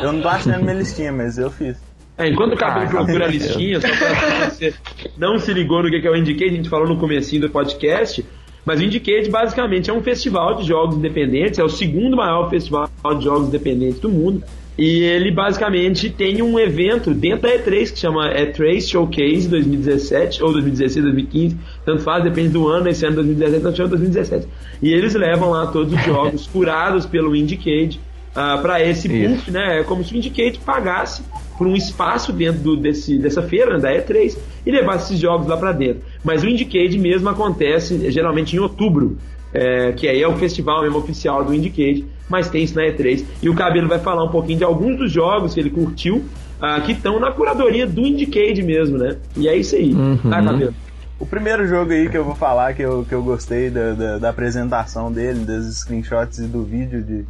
[0.00, 1.76] Eu não tô achando minha listinha, mas eu fiz.
[2.18, 4.74] É, enquanto o cabelo Ah, procura a meu listinha, só pra você
[5.16, 8.24] não se ligou no que é o Indicate, a gente falou no comecinho do podcast,
[8.64, 12.88] mas o Indicate basicamente é um festival de jogos independentes, é o segundo maior festival
[13.18, 14.42] de jogos independentes do mundo,
[14.76, 20.52] e ele basicamente tem um evento dentro da E3 que chama E3 Showcase 2017, ou
[20.52, 24.48] 2016, 2015, tanto faz, depende do ano, esse ano 2017, nós chama 2017.
[24.82, 28.00] E eles levam lá todos os jogos curados pelo Indicate,
[28.34, 29.80] ah, para esse booth, né?
[29.80, 31.22] É como se o Indicate pagasse
[31.62, 35.46] por um espaço dentro do- desse, dessa feira, né, da E3, e levasse esses jogos
[35.46, 36.02] lá para dentro.
[36.24, 39.16] Mas o Indicate mesmo acontece geralmente em outubro,
[39.54, 43.24] é, que aí é o festival mesmo oficial do Indicate, mas tem isso na E3.
[43.40, 46.24] E o Cabelo vai falar um pouquinho de alguns dos jogos que ele curtiu,
[46.60, 49.18] ah, que estão na curadoria do Indicate mesmo, né?
[49.36, 50.16] E é isso aí, Uhum.
[50.16, 50.74] tá, Cabelo?
[51.20, 54.18] O primeiro jogo aí que eu vou falar, que eu, que eu gostei da, da,
[54.18, 57.24] da apresentação dele, dos screenshots e do vídeo de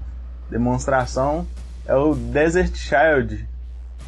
[0.51, 1.47] demonstração,
[1.87, 3.52] é o Desert Child.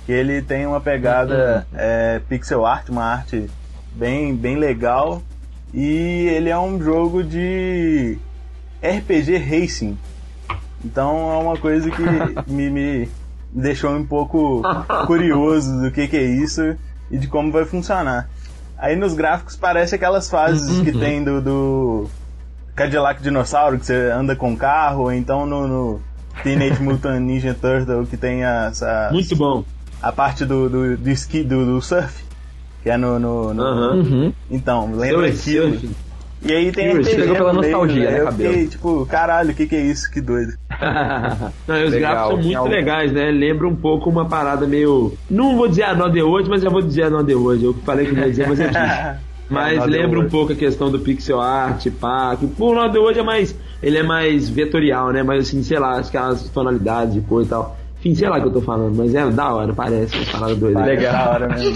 [0.07, 3.49] Que ele tem uma pegada é, pixel art, uma arte
[3.95, 5.23] bem, bem legal.
[5.73, 8.19] E ele é um jogo de
[8.83, 9.99] RPG Racing.
[10.85, 12.03] Então é uma coisa que
[12.51, 13.09] me, me
[13.51, 14.63] deixou um pouco
[15.07, 16.77] curioso do que, que é isso
[17.11, 18.29] e de como vai funcionar.
[18.77, 22.11] Aí nos gráficos parece aquelas fases que tem do, do
[22.75, 26.01] Cadillac Dinossauro, que você anda com carro, ou então no, no
[26.43, 29.65] Teenage Mutant Ninja Turtle, que tem essa, Muito bom.
[30.05, 32.23] A parte do, do, do esqui, do, do surf,
[32.83, 33.19] que é no...
[33.19, 33.95] no, no-.
[33.95, 34.33] Uhum.
[34.51, 35.71] Então, lembra aquilo.
[35.71, 35.91] surf.
[36.47, 38.53] E aí tem RPG chegou pela meio, nostalgia, né, Eu cabelo?
[38.53, 40.11] fiquei tipo, caralho, o que que é isso?
[40.11, 40.53] Que doido.
[41.67, 43.31] Não, e os Legal, gráficos são muito legais, né?
[43.31, 45.15] Lembra um pouco uma parada meio.
[45.31, 47.65] Não vou dizer Another World, mas já vou dizer Another World.
[47.65, 48.81] Eu falei que não ia dizer, mas eu disse.
[49.47, 52.35] Mas Another lembra um pouco a questão do pixel art, pá.
[52.35, 53.55] Que o Another World é mais.
[53.83, 55.23] Ele é mais vetorial, né?
[55.23, 57.77] Mas assim, sei lá, aquelas tonalidades de cor e tal.
[58.05, 60.55] Enfim, sei lá o que eu tô falando, mas é da hora, parece uma parada
[60.57, 60.81] doida.
[60.81, 61.75] Parece da hora mesmo.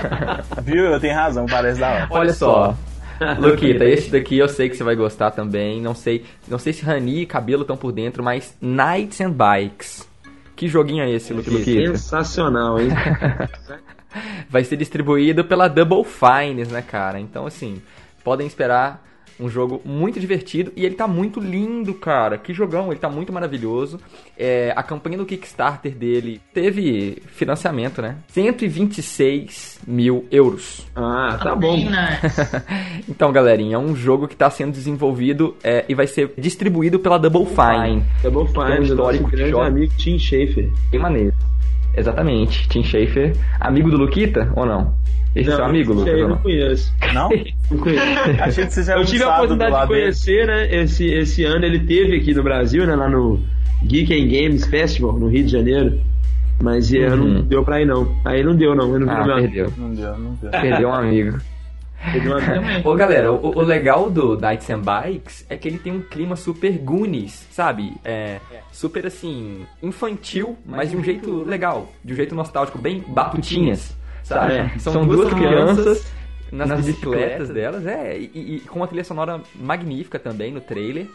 [0.64, 0.84] Viu?
[0.86, 2.08] Eu tenho razão, parece da hora.
[2.08, 2.74] Olha só.
[3.38, 5.82] Luquita, esse daqui eu sei que você vai gostar também.
[5.82, 10.08] Não sei, não sei se Rani e Cabelo estão por dentro, mas Knights and Bikes.
[10.56, 11.62] Que joguinho é esse, Luquita?
[11.62, 12.88] Sensacional, hein?
[14.48, 17.20] Vai ser distribuído pela Double Fines, né, cara?
[17.20, 17.82] Então, assim,
[18.24, 19.06] podem esperar
[19.40, 22.36] um jogo muito divertido e ele tá muito lindo, cara.
[22.36, 23.98] Que jogão, ele tá muito maravilhoso.
[24.38, 28.16] É, a campanha do Kickstarter dele teve financiamento, né?
[28.28, 30.86] 126 mil euros.
[30.94, 31.78] Ah, tá bom.
[33.08, 37.18] Então, galerinha, é um jogo que está sendo desenvolvido é, e vai ser distribuído pela
[37.18, 38.04] Double Fine.
[38.22, 39.62] Double um Fine, do nosso histórico grande shot.
[39.66, 40.70] amigo Tim Schafer.
[40.90, 41.34] Bem maneiro.
[41.96, 42.68] Exatamente.
[42.68, 44.94] Tim Schafer, amigo do Luquita ou não?
[45.34, 46.12] Esse é seu amigo, Lucas?
[46.14, 46.28] Eu não?
[46.30, 46.92] não conheço.
[47.14, 47.28] Não?
[47.70, 48.02] Não conheço.
[48.42, 50.00] Achei que você já Eu tive a oportunidade de lado dele.
[50.02, 50.74] conhecer, né?
[50.82, 52.96] Esse, esse ano ele teve aqui no Brasil, né?
[52.96, 53.38] Lá no
[53.84, 56.00] Geek and Games Festival, no Rio de Janeiro.
[56.62, 57.16] Mas Uhum.
[57.16, 58.12] não deu pra ir, não.
[58.24, 58.92] Aí não deu, não.
[58.92, 59.72] Eu não Ah, perdeu.
[59.78, 60.50] Não deu, não deu.
[60.50, 61.38] Perdeu um amigo.
[62.84, 66.34] Ô galera, o, o legal do Knights and Bikes é que ele tem um clima
[66.34, 67.94] super Goonies, sabe?
[68.04, 68.40] É
[68.72, 74.54] super assim, infantil, mas de um jeito legal, de um jeito nostálgico, bem batutinhas, sabe?
[74.54, 74.78] É.
[74.78, 76.10] São, duas crianças
[76.50, 81.06] nas, bicicletas delas, é, e, e- com uma trilha sonora magnífica também no trailer.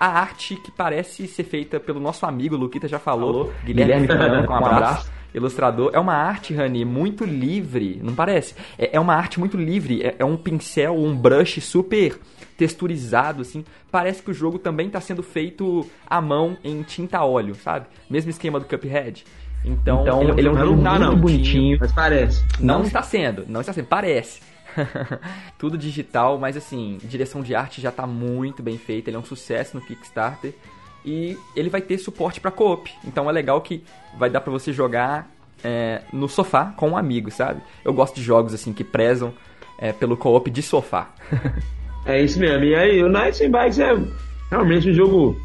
[0.00, 4.56] A arte que parece ser feita pelo nosso amigo, Luquita já falou, Guilherme Franco, um
[4.56, 5.90] abraço ilustrador.
[5.92, 8.54] É uma arte, Rani, muito livre, não parece?
[8.78, 12.18] É, é uma arte muito livre, é, é um pincel, um brush super
[12.56, 13.64] texturizado, assim.
[13.90, 17.86] Parece que o jogo também está sendo feito à mão em tinta óleo, sabe?
[18.08, 19.24] Mesmo esquema do Cuphead.
[19.64, 20.04] Então,
[20.36, 21.16] ele, é um jogo não muito não.
[21.16, 21.78] bonitinho.
[21.80, 22.44] Mas parece.
[22.60, 24.40] Não está sendo, não está sendo, parece.
[25.58, 29.24] Tudo digital, mas assim, direção de arte já tá muito bem feita, ele é um
[29.24, 30.54] sucesso no Kickstarter
[31.04, 32.90] e ele vai ter suporte para co-op.
[33.04, 33.82] Então é legal que
[34.16, 35.30] vai dar para você jogar
[35.64, 37.60] é, no sofá com um amigo, sabe?
[37.84, 39.32] Eu gosto de jogos assim que prezam
[39.78, 41.10] é, pelo co-op de sofá.
[42.04, 42.64] É isso mesmo.
[42.64, 43.96] E aí, o Knights and Bikes é
[44.50, 45.40] realmente um jogo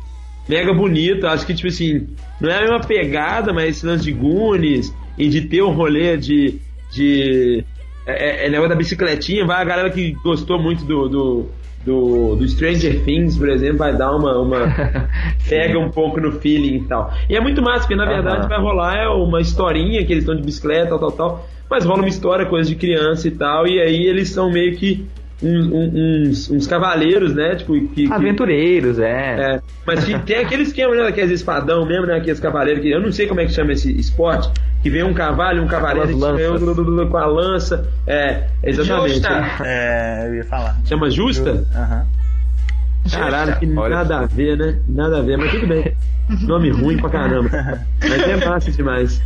[0.48, 1.28] mega bonito.
[1.28, 2.08] Acho que, tipo assim,
[2.42, 6.18] não é a mesma pegada, mas esse lance de Goonies e de ter um rolê
[6.18, 6.60] de.
[6.92, 7.64] de
[8.08, 9.46] é, é, é negócio da bicicletinha.
[9.46, 11.08] Vai a galera que gostou muito do.
[11.08, 11.50] do
[11.86, 14.60] do, do Stranger Things, por exemplo, vai dar uma, uma
[15.48, 17.14] pega um pouco no feeling e tal.
[17.30, 18.50] E é muito massa, porque na verdade Aham.
[18.50, 21.48] vai rolar é uma historinha que eles estão de bicicleta, tal, tal, tal.
[21.70, 25.08] Mas rola uma história, coisa de criança e tal, e aí eles são meio que
[25.42, 27.56] um- um- uns, uns cavaleiros, né?
[27.56, 29.56] Tipo, que, que- Aventureiros, é.
[29.56, 31.08] é, mas que tem aquele esquema, né?
[31.08, 32.18] Aqueles espadão mesmo, né?
[32.18, 34.50] Aqueles cavaleiros que eu não sei como é que chama esse esporte,
[34.82, 37.10] que vem um cavalo, e um cavaleiro que lanças.
[37.10, 37.88] com a lança.
[38.06, 39.14] É, exatamente.
[39.14, 39.46] Justa.
[39.64, 40.78] É, eu ia falar.
[40.86, 41.66] Chama Justa?
[41.76, 42.06] Aham.
[43.10, 44.80] Caralho, que Olha nada a ver, né?
[44.88, 45.96] Nada a ver, mas tudo bem.
[46.42, 47.50] Nome ruim pra caramba.
[48.04, 49.22] Mas é massa demais.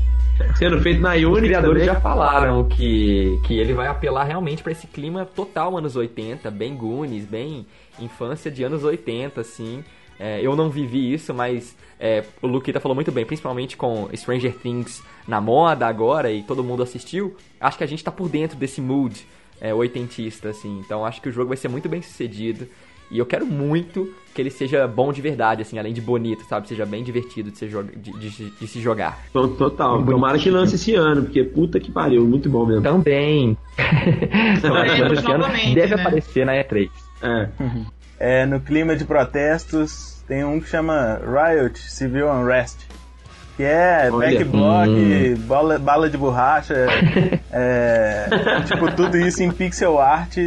[0.55, 1.95] Sendo feito na Os Unity criadores também.
[1.95, 6.75] já falaram que, que ele vai apelar realmente pra esse clima total anos 80, bem
[6.75, 7.65] Goonies, bem
[7.99, 9.83] infância de anos 80, assim.
[10.19, 14.55] É, eu não vivi isso, mas é, o Luquita falou muito bem, principalmente com Stranger
[14.55, 17.35] Things na moda agora e todo mundo assistiu.
[17.59, 19.25] Acho que a gente tá por dentro desse mood
[19.59, 20.79] é, oitentista, assim.
[20.79, 22.67] Então acho que o jogo vai ser muito bem sucedido.
[23.11, 26.65] E eu quero muito que ele seja bom de verdade, assim, além de bonito, sabe?
[26.69, 29.19] Seja bem divertido de se, joga- de- de- de se jogar.
[29.33, 30.01] Total.
[30.05, 32.81] Tomara que lance esse ano, porque puta que pariu, muito bom mesmo.
[32.81, 33.57] Também.
[34.63, 36.01] Ano novamente, deve né?
[36.01, 36.89] aparecer na E3.
[37.21, 37.47] É.
[38.19, 42.77] É, no clima de protestos, tem um que chama Riot Civil Unrest.
[43.57, 44.29] Que é Olha.
[44.31, 46.73] backblock, bola, bala de borracha,
[47.51, 48.27] é,
[48.65, 50.37] tipo, tudo isso em pixel art,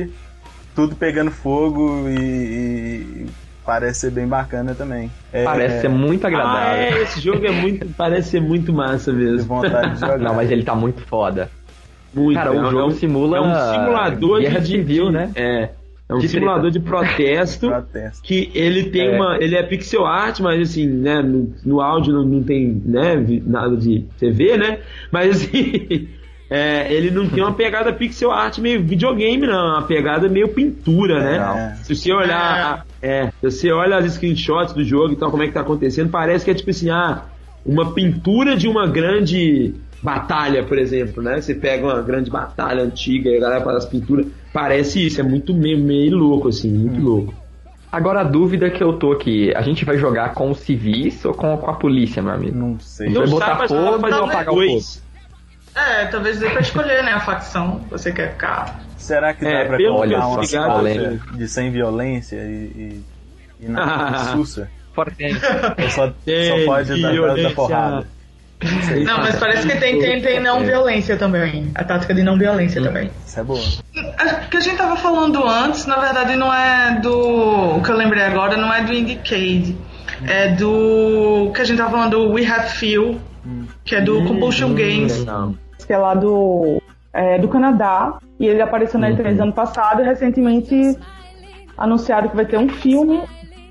[0.74, 3.26] tudo pegando fogo e, e
[3.64, 5.10] parece ser bem bacana também.
[5.32, 6.82] É, Parece ser muito Ah, agradável.
[6.82, 7.86] é, esse jogo é muito.
[7.96, 9.46] Parece ser muito massa de mesmo.
[9.48, 10.18] vontade de jogar.
[10.18, 11.50] Não, mas ele tá muito foda.
[12.12, 12.34] Muito.
[12.36, 15.12] Cara, o é um- jogo é um- simula É um simulador guerra de civil, de-
[15.12, 15.30] né?
[15.34, 15.70] É.
[16.06, 17.66] É um De simulador de protesto.
[17.70, 18.22] Protesto.
[18.22, 19.16] que ele tem É.
[19.16, 19.38] uma.
[19.40, 21.22] Ele é pixel art, mas assim, né?
[21.22, 23.14] No, no áudio não, não tem né,
[23.46, 24.80] nada de TV, né?
[25.10, 26.08] Mas assim.
[26.56, 29.54] é, ele não tem uma pegada pixel art meio videogame, não.
[29.54, 31.72] É uma pegada meio pintura, né?
[31.80, 31.82] É.
[31.82, 32.86] Se você olhar.
[33.02, 36.10] É, se você olha as screenshots do jogo e tal, como é que tá acontecendo,
[36.10, 37.24] parece que é tipo assim, ah,
[37.66, 41.40] uma pintura de uma grande batalha, por exemplo, né?
[41.40, 44.24] Você pega uma grande batalha antiga e a galera faz as pinturas.
[44.52, 47.34] Parece isso, é muito meio, meio louco, assim, muito louco.
[47.90, 51.34] Agora a dúvida que eu tô aqui, a gente vai jogar com os civis ou
[51.34, 52.56] com, com a polícia, meu amigo?
[52.56, 53.12] Não sei.
[53.12, 55.02] Vai Não botar sabe, fogo ou apagar o dois.
[55.74, 58.80] É, talvez dê pra escolher, né, a facção que você quer ficar.
[58.96, 61.36] Será que dá É, pra colocar uma escolha polêmico.
[61.36, 63.04] de sem violência e, e,
[63.60, 64.68] e na sussa?
[64.94, 65.34] Fora tem.
[65.34, 68.06] Ou só, só pode dar, dar, porrada?
[69.04, 71.70] Não, mas parece que tem, tem, tem não violência também.
[71.74, 73.10] A tática de não violência também.
[73.26, 73.60] Isso é boa.
[73.60, 77.76] O que a gente tava falando antes, na verdade, não é do.
[77.76, 79.76] O que eu lembrei agora não é do Indicate.
[80.26, 81.50] É do.
[81.54, 83.20] que a gente tava falando do We Have Feel,
[83.84, 85.24] que é do Compulsion Games.
[85.24, 85.58] Não.
[85.84, 86.80] Que é lá do,
[87.12, 88.18] é, do Canadá.
[88.38, 90.98] E ele apareceu na E3 ano passado e recentemente
[91.76, 93.22] anunciaram que vai ter um filme.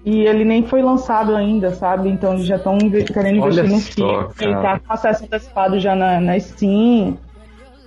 [0.06, 2.10] E ele nem foi lançado ainda, sabe?
[2.10, 4.28] Então eles já estão querendo investir no filme.
[4.39, 7.17] Ele tá com acesso antecipado já na, na Steam.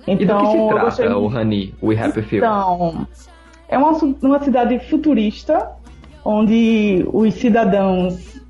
[0.07, 2.37] E do Então, que se eu trata gostei o Honey, We Happy Few?
[2.39, 3.07] então,
[3.67, 5.71] é uma, uma cidade futurista,
[6.23, 8.41] onde os cidadãos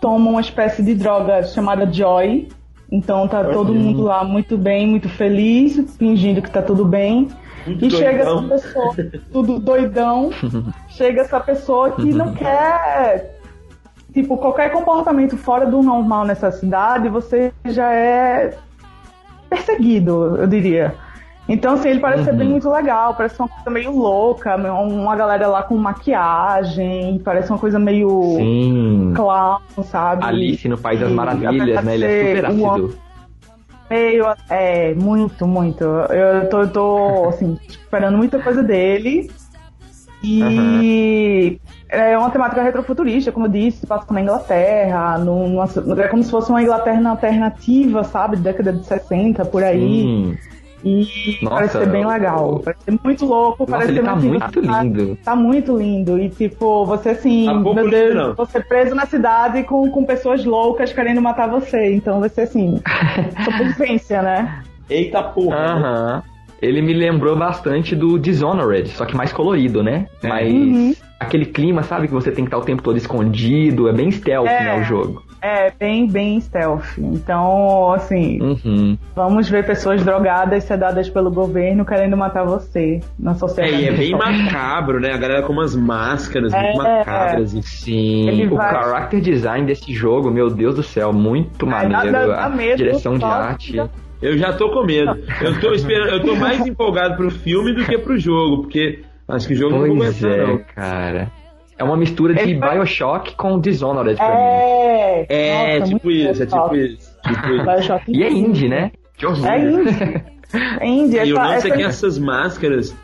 [0.00, 2.48] tomam uma espécie de droga chamada Joy.
[2.90, 7.28] Então tá todo mundo lá muito bem, muito feliz, fingindo que tá tudo bem.
[7.66, 8.48] e chega essa doidão.
[8.48, 8.94] pessoa,
[9.32, 10.30] tudo doidão,
[10.88, 13.38] chega essa pessoa que não quer.
[14.12, 18.56] Tipo, qualquer comportamento fora do normal nessa cidade, você já é
[19.48, 20.94] perseguido, eu diria.
[21.52, 25.48] Então, assim, ele parece ser bem muito legal, parece uma coisa meio louca, uma galera
[25.48, 29.12] lá com maquiagem, parece uma coisa meio Sim.
[29.16, 30.24] clown, sabe?
[30.24, 31.94] Alice no País das Maravilhas, né?
[31.96, 32.94] Ele é super ácido.
[33.90, 35.82] Meio, é, muito, muito.
[35.82, 39.28] Eu tô, eu tô assim, esperando muita coisa dele.
[40.22, 41.58] E
[41.88, 45.64] é uma temática retrofuturista, como eu disse, passa na Inglaterra, num- numa,
[46.04, 48.36] é como se fosse uma Inglaterra alternativa, sabe?
[48.36, 49.80] Década de 60, por aí.
[49.80, 50.38] Sim.
[50.84, 52.60] E Nossa, parece ser bem legal.
[52.64, 55.18] Parece ser muito louco, Nossa, parece ele ser tá muito lindo.
[55.24, 56.18] Tá muito lindo.
[56.18, 58.34] E tipo, você assim, Tá meu Deus, não.
[58.34, 61.92] você preso na cidade com, com pessoas loucas querendo matar você.
[61.94, 62.80] Então vai ser assim,
[63.44, 64.62] sobrevivência, né?
[64.88, 65.56] Eita porra.
[65.56, 66.22] Aham.
[66.62, 70.06] Ele me lembrou bastante do Dishonored, só que mais colorido, né?
[70.22, 70.94] Mas Uhum.
[71.18, 74.46] aquele clima, sabe, que você tem que estar o tempo todo escondido, é bem stealth,
[74.46, 74.64] É.
[74.64, 75.22] né, o jogo.
[75.42, 76.98] É bem, bem stealth.
[76.98, 78.98] Então, assim, Uhum.
[79.16, 83.82] vamos ver pessoas drogadas sedadas pelo governo querendo matar você na É, sociedade.
[83.82, 85.12] e é bem macabro, né?
[85.12, 86.62] A galera com umas máscaras É.
[86.62, 87.54] muito macabras.
[87.54, 87.62] E...
[87.62, 92.12] Sim, Ele o vai- character design desse jogo, meu Deus do céu, muito maneiro.
[92.12, 93.82] dá- dá a medo, direção de arte.
[94.20, 95.18] Eu já tô com medo.
[95.40, 99.48] Eu tô esperando, eu tô mais empolgado pro filme do que pro jogo, porque acho
[99.48, 100.58] que o jogo não Pois aguentar, é, não.
[100.74, 101.32] cara.
[101.80, 104.34] É uma mistura de Ele vai- Bioshock com Dishonored pra mim.
[104.36, 107.10] É, É, nossa, tipo isso, é tipo isso.
[107.26, 108.00] Tipo isso.
[108.08, 108.92] E é indie, né?
[109.16, 109.46] Que horror.
[109.46, 110.22] É indie.
[110.80, 111.16] É indie.
[111.16, 112.94] E o essa- lance é que essas máscaras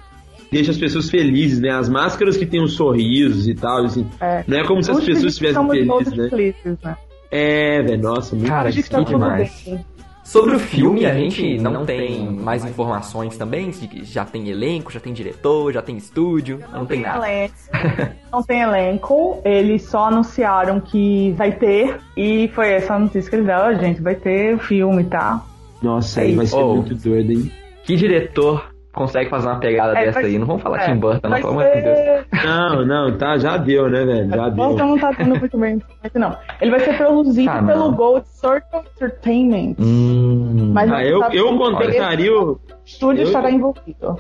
[0.52, 1.70] deixam as pessoas felizes, né?
[1.70, 4.06] As máscaras que tem os sorrisos e tal, assim.
[4.20, 4.44] É.
[4.48, 6.28] Não é como se as pessoas estivessem felizes, né?
[6.28, 6.96] felizes, né?
[7.30, 9.62] É, velho, nossa, muito Cara, que tudo demais.
[9.64, 9.84] bem.
[10.26, 13.70] Sobre o filme, a gente não tem mais informações também.
[13.70, 17.24] de Já tem elenco, já tem diretor, já tem estúdio, não tem nada.
[17.30, 17.54] elenco.
[18.32, 19.40] Não tem elenco.
[19.44, 22.00] Eles só anunciaram que vai ter.
[22.16, 24.02] E foi essa a notícia que eles deram, "Ó, gente.
[24.02, 25.42] Vai ter o filme, tá?
[25.82, 26.56] Nossa, É aí vai isso.
[26.56, 26.74] ser Oh.
[26.74, 27.52] muito doido, hein?
[27.84, 30.38] Que diretor consegue fazer uma pegada É, dessa vai- aí?
[30.38, 32.26] Não vamos falar é, Tim Burton, não, pelo amor de Deus.
[32.44, 34.28] Não, não, tá, já deu, né, velho?
[34.30, 34.56] Já deu.
[34.56, 35.80] Nossa, não tá dando muito bem.
[36.14, 36.36] Não.
[36.60, 39.76] Ele vai ser produzido Ah, pelo Gold Circle Entertainment.
[39.78, 42.52] Hum, Mas Ah, eu, eu contrataria o.
[42.52, 44.18] O estúdio eu- estará envolvido.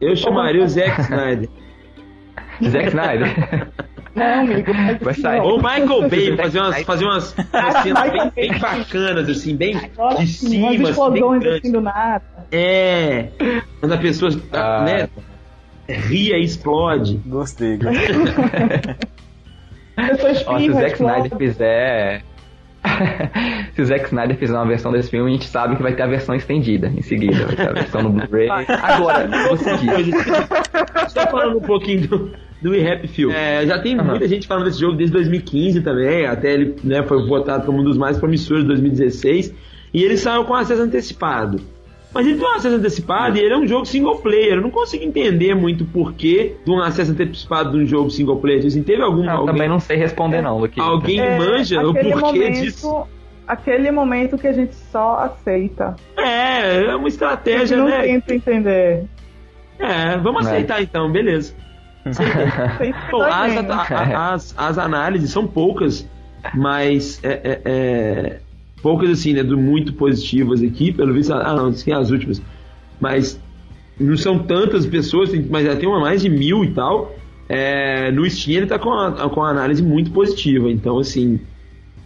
[0.00, 1.48] Eu chamaria o Zack Snyder.
[2.64, 3.68] Zack Snyder.
[4.14, 4.72] Não, amigo.
[5.00, 5.40] Vai assim, sair.
[5.40, 9.74] Ou o Michael Bay, fazer umas, fazer umas, umas cenas bem, bem bacanas, assim, bem
[9.74, 11.58] Nossa, de umas cima, assim, bem explosões grande.
[11.58, 12.22] assim do nada.
[12.50, 13.28] É.
[13.80, 14.84] Quando a pessoa, Ah.
[14.84, 15.08] né,
[15.88, 17.20] ria e explode.
[17.26, 17.78] Gostei.
[19.96, 22.22] Pessoas Ó, se o Zack Snyder fizer.
[23.74, 26.02] se o Zack Snyder fizer uma versão desse filme, a gente sabe que vai ter
[26.02, 27.46] a versão estendida em seguida.
[27.46, 28.48] Vai ter a versão no Blu-ray.
[28.82, 30.12] Agora, você disse.
[31.08, 33.30] Só falando um pouquinho do, do We Happy Few.
[33.30, 34.04] É, já tem Aham.
[34.10, 37.84] muita gente falando desse jogo desde 2015 também, até ele né, foi votado como um
[37.84, 39.54] dos mais promissores de 2016.
[39.92, 41.60] E ele saiu com acesso antecipado.
[42.14, 44.54] Mas ele tem um acesso antecipado e ele é um jogo single player.
[44.56, 48.36] Eu não consigo entender muito o porquê de um acesso antecipado de um jogo single
[48.36, 48.64] player.
[48.66, 49.24] Assim, teve algum.
[49.24, 50.78] Eu alguém, também não sei responder não, Luke.
[50.80, 53.06] alguém É, manja o porquê momento, disso?
[53.48, 55.96] Aquele momento que a gente só aceita.
[56.16, 58.02] É, é uma A gente estratégia, não né?
[58.02, 59.04] tenta entender.
[59.78, 60.50] É, vamos É.
[60.50, 61.54] aceitar então, beleza.
[62.04, 66.06] As, as, as análises são poucas,
[66.54, 68.40] mas é, é- é-
[68.82, 69.42] poucas assim, né?
[69.42, 71.32] Do muito positivas aqui, pelo visto.
[71.32, 72.42] Ah, não, tem as últimas.
[73.00, 73.40] Mas
[73.98, 77.14] não são tantas pessoas, mas já tem uma mais de mil e tal.
[77.48, 81.38] É, no Steam ele tá com a, com a análise muito positiva, então assim.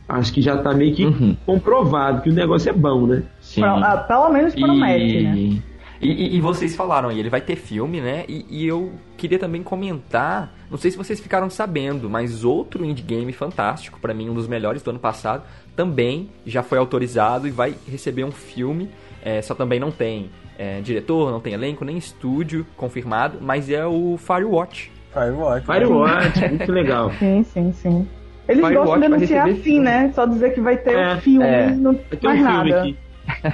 [0.09, 1.37] Acho que já tá meio que Uhum.
[1.45, 3.25] comprovado que o negócio é bom, né?
[3.41, 3.63] Sim.
[3.63, 5.59] Pro- ah, pelo menos promete, né?
[6.01, 8.25] E, e, e vocês falaram aí, ele vai ter filme, né?
[8.29, 13.03] E, e eu queria também comentar, não sei se vocês ficaram sabendo, mas outro indie
[13.03, 15.43] game fantástico, pra mim um dos melhores do ano passado,
[15.75, 18.91] também já foi autorizado e vai receber um filme.
[19.23, 23.85] é, só também não tem é, diretor, não tem elenco, nem estúdio confirmado, mas é
[23.87, 24.91] o Firewatch.
[25.13, 25.67] Firewatch.
[25.67, 27.11] Firewatch, muito legal.
[27.19, 28.09] Sim, sim, sim.
[28.49, 29.81] Eles Firewatch gostam de anunciar assim, filme.
[29.81, 30.13] né?
[30.15, 31.71] Só dizer que vai ter É, um filme, é.
[31.75, 32.81] não ter um filme nada.
[32.83, 32.97] aqui.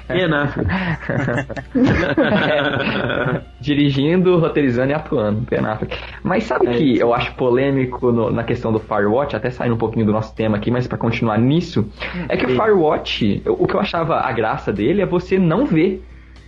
[0.09, 0.69] Ben Affleck.
[3.61, 5.97] Dirigindo, roteirizando e atuando, Ben Affleck.
[6.23, 7.03] Mas sabe É que isso.
[7.03, 10.57] eu acho polêmico no- na questão do Firewatch, até saindo um pouquinho do nosso tema
[10.57, 11.89] aqui, mas pra continuar nisso,
[12.29, 12.49] é que o.
[12.51, 16.03] Firewatch, o que eu achava a graça dele é você não ver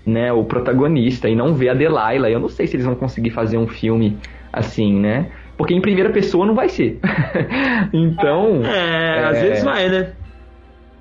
[0.06, 2.28] né, o protagonista e não ver a Delilah.
[2.30, 4.18] Eu não sei se eles vão conseguir fazer um filme
[4.52, 5.28] assim, né?
[5.56, 6.98] Porque em primeira pessoa não vai ser.
[7.92, 9.40] então, É, às É.
[9.48, 10.08] vezes vai, né?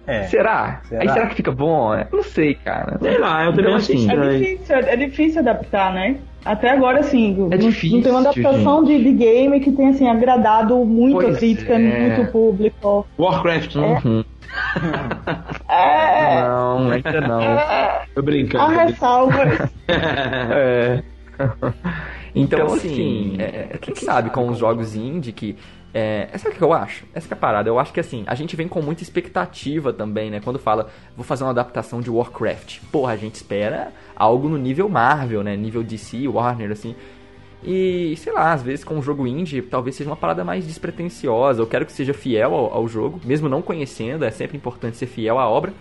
[0.05, 0.23] É.
[0.23, 0.81] será?
[0.83, 1.01] Será?
[1.01, 1.95] Aí será que fica bom?
[1.95, 2.97] Eu não sei, cara.
[3.01, 6.17] Sei lá, eu também Então, assim, É difícil, é difícil adaptar, né?
[6.45, 10.09] Até agora, assim, não, difícil, não tem uma adaptação de, de game que tenha, assim,
[10.09, 11.77] agradado muito Pois a crítica, é.
[11.79, 13.07] muito o público.
[13.17, 13.75] Warcraft.
[13.75, 14.23] Uhum.
[15.67, 17.41] É, Não, ainda não.
[18.13, 18.63] Tô brincando.
[18.63, 19.71] há ressalvas.
[19.87, 21.03] É.
[22.35, 25.55] Então, Então, assim, assim, é, quem sabe com os jogos indie que.
[25.93, 27.05] É, sabe o que eu acho?
[27.13, 27.69] Essa que é a parada.
[27.69, 30.39] Eu acho que assim, a gente vem com muita expectativa também, né?
[30.39, 32.79] Quando fala, vou fazer uma adaptação de Warcraft.
[32.91, 35.55] Porra, a gente espera algo no nível Marvel, né?
[35.55, 36.95] Nível DC, Warner, assim.
[37.63, 41.61] E, sei lá, às vezes com um jogo indie, talvez seja uma parada mais despretensiosa.
[41.61, 45.05] Eu quero que seja fiel ao, ao jogo, mesmo não conhecendo, é sempre importante ser
[45.05, 45.73] fiel à obra.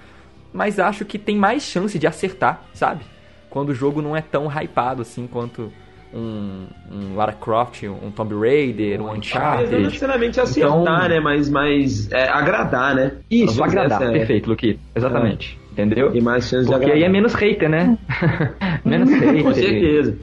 [0.53, 3.05] Mas acho que tem mais chance de acertar, sabe?
[3.49, 5.73] Quando o jogo não é tão hypado assim quanto
[6.15, 9.83] um, um Lara Croft, um Tomb Raider, um Mas não Uncharted.
[9.83, 11.21] necessariamente acertar, Então- né?
[11.21, 13.13] Mas, mas é, agradar, né?
[13.31, 14.03] Isso, Talvez agradar.
[14.03, 14.79] essa é- Perfeito, Luqui.
[14.95, 15.59] Exatamente.
[15.73, 16.11] Entendeu?
[16.13, 16.97] Tem mais chance de Porque agradar.
[16.97, 17.97] aí é menos hater, né?
[18.85, 19.43] menos hater.
[19.43, 20.19] Com certeza.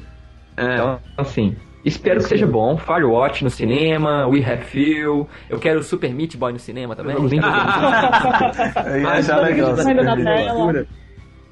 [0.56, 0.74] É.
[0.76, 2.78] Então, assim, espero que seja bom.
[2.78, 5.28] Firewatch no cinema, We Have Few.
[5.50, 7.16] Eu quero Super Meat Boy no cinema também.
[7.18, 7.42] Eu ia
[9.02, 9.54] Mas achar vai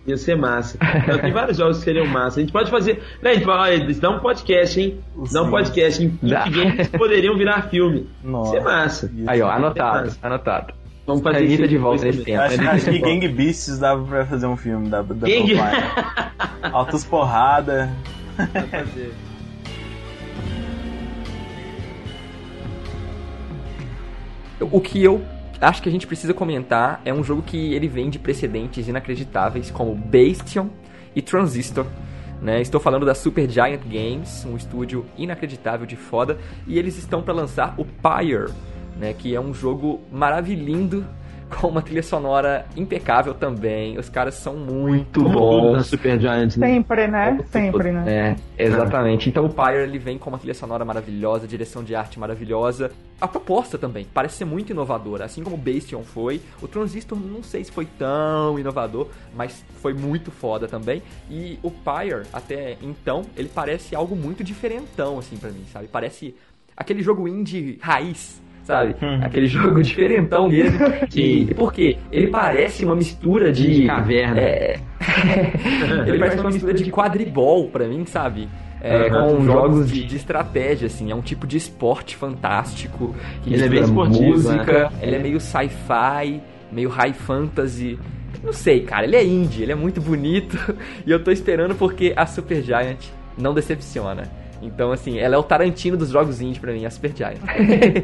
[0.08, 0.78] Ia ser massa.
[1.04, 2.40] Então, tem vários jogos que seriam massa.
[2.40, 3.04] A gente pode fazer.
[3.22, 5.00] Né, a gente pode, olha, dá um podcast, hein?
[5.34, 6.48] Dá um podcast em Dá.
[6.48, 8.10] games poderiam virar filme.
[8.24, 8.56] Nossa.
[8.56, 9.12] Isso é massa.
[9.28, 10.74] Aí, ó, anotado, anotado.
[11.06, 12.42] Vamos fazer Anitta isso de volta nesse tempo.
[12.42, 13.00] Acho, acho que.
[13.00, 15.56] Gang Beasts dava pra fazer um filme da, da Gang-.
[16.72, 17.90] Altas porrada.
[24.60, 25.22] O que eu
[25.60, 29.72] acho que a gente precisa comentar é um jogo que ele vem de precedentes inacreditáveis
[29.72, 30.68] como Bastion
[31.16, 31.86] e Transistor.
[32.42, 32.62] Né?
[32.62, 37.34] Estou falando da Super Giant Games, um estúdio inacreditável de foda, e eles estão para
[37.34, 38.54] lançar o Pyre,
[39.00, 39.14] né?
[39.14, 41.04] que é um jogo maravilhoso
[41.50, 43.98] com uma trilha sonora impecável também.
[43.98, 45.88] Os caras são muito da bons.
[45.88, 46.68] Super Giants, né?
[46.68, 47.40] Sempre, né?
[47.52, 48.36] Sempre, né?
[48.58, 49.30] É, exatamente.
[49.30, 52.92] Então o Pyre ele vem com uma trilha sonora maravilhosa, direção de arte maravilhosa.
[53.20, 56.42] A proposta também parece ser muito inovadora, assim como o Bastion foi.
[56.62, 61.02] O Transistor não sei se foi tão inovador, mas foi muito foda também.
[61.30, 65.88] E o Pyre, até então, ele parece algo muito diferentão, assim, pra mim, sabe?
[65.88, 66.36] Parece
[66.76, 68.42] aquele jogo indie raiz.
[68.68, 68.98] Sabe?
[69.22, 70.78] Aquele jogo diferentão mesmo.
[71.16, 73.82] E, porque ele parece uma mistura de.
[73.82, 74.40] De caverna.
[74.40, 74.80] É,
[76.06, 78.50] ele parece uma mistura de quadribol pra mim, sabe?
[78.82, 79.38] É, Aham.
[79.38, 81.10] com jogos de, de estratégia, assim.
[81.10, 83.16] É um tipo de esporte fantástico.
[83.42, 86.42] Que Ele é mistura esportivo, música, ele é meio sci-fi,
[86.72, 87.98] meio high fantasy.
[88.44, 89.06] Não sei, cara.
[89.06, 90.58] Ele é indie, ele é muito bonito.
[91.06, 93.00] E eu tô esperando porque a Super Giant
[93.38, 94.30] não decepciona.
[94.62, 97.38] Então, assim, ela é o Tarantino dos jogos indie pra mim, a Super Giant.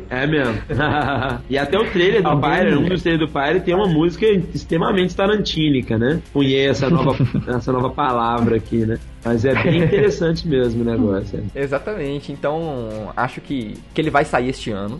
[0.09, 0.53] É mesmo.
[1.49, 5.15] e até o trailer do Pyre, um dos trailers do Pyre tem uma música extremamente
[5.15, 6.21] tarantínica, né?
[6.31, 7.15] Cunhei essa nova,
[7.47, 8.97] essa nova palavra aqui, né?
[9.25, 11.43] Mas é bem interessante mesmo o negócio.
[11.55, 11.61] é.
[11.61, 12.31] Exatamente.
[12.31, 14.99] Então, acho que, que ele vai sair este ano.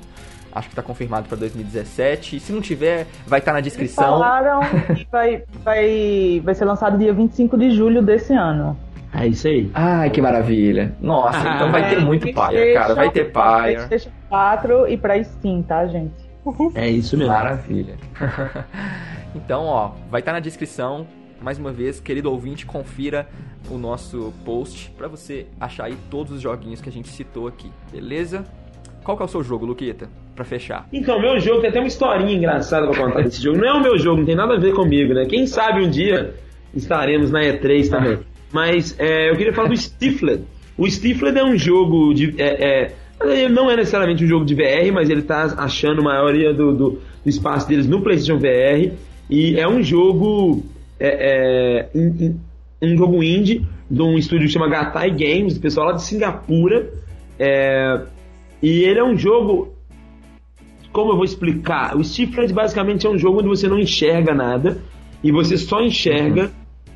[0.56, 2.36] Acho que tá confirmado pra 2017.
[2.36, 4.04] E se não tiver, vai estar na Eles descrição.
[4.06, 4.60] falaram
[4.96, 8.78] que vai, vai, vai ser lançado dia 25 de julho desse ano.
[9.14, 9.70] É isso aí.
[9.74, 10.96] Ai, que maravilha.
[11.00, 12.96] Nossa, então vai ter É, muito paia, cara.
[12.96, 13.76] Vai ter paia.
[13.76, 16.14] PlayStation 4 e pra Steam, tá, gente?
[16.76, 17.32] É isso mesmo.
[17.32, 17.96] Maravilha.
[19.36, 21.06] então, ó, vai estar na descrição.
[21.42, 23.28] Mais uma vez, querido ouvinte, confira
[23.70, 27.70] o nosso post pra você achar aí todos os joguinhos que a gente citou aqui,
[27.92, 28.46] beleza?
[29.04, 30.08] Qual que é o seu jogo, Luquita?
[30.34, 30.88] Pra fechar.
[30.92, 33.58] Então, meu jogo tem até uma historinha engraçada pra contar desse jogo.
[33.58, 35.26] Não é o meu jogo, não tem nada a ver comigo, né?
[35.26, 36.34] Quem sabe um dia
[36.74, 38.20] estaremos na E3 também.
[38.54, 40.44] Mas é, eu queria falar do Stifled.
[40.78, 42.36] O Stifled é um jogo de.
[42.42, 46.54] É, é, não é necessariamente um jogo de VR, mas ele tá achando a maioria
[46.54, 46.90] do, do,
[47.24, 48.94] do espaço deles no PlayStation VR.
[49.30, 50.64] E é um jogo.
[51.00, 52.40] É, é, in-
[52.82, 56.90] um jogo indie de um estúdio que chama Gatai Games, do pessoal lá de Singapura.
[57.40, 58.02] É,
[58.62, 59.74] e ele é um jogo
[60.92, 61.98] como eu vou explicar?
[61.98, 64.78] O Stifled basicamente é um jogo onde você não enxerga nada
[65.24, 66.52] e você só enxerga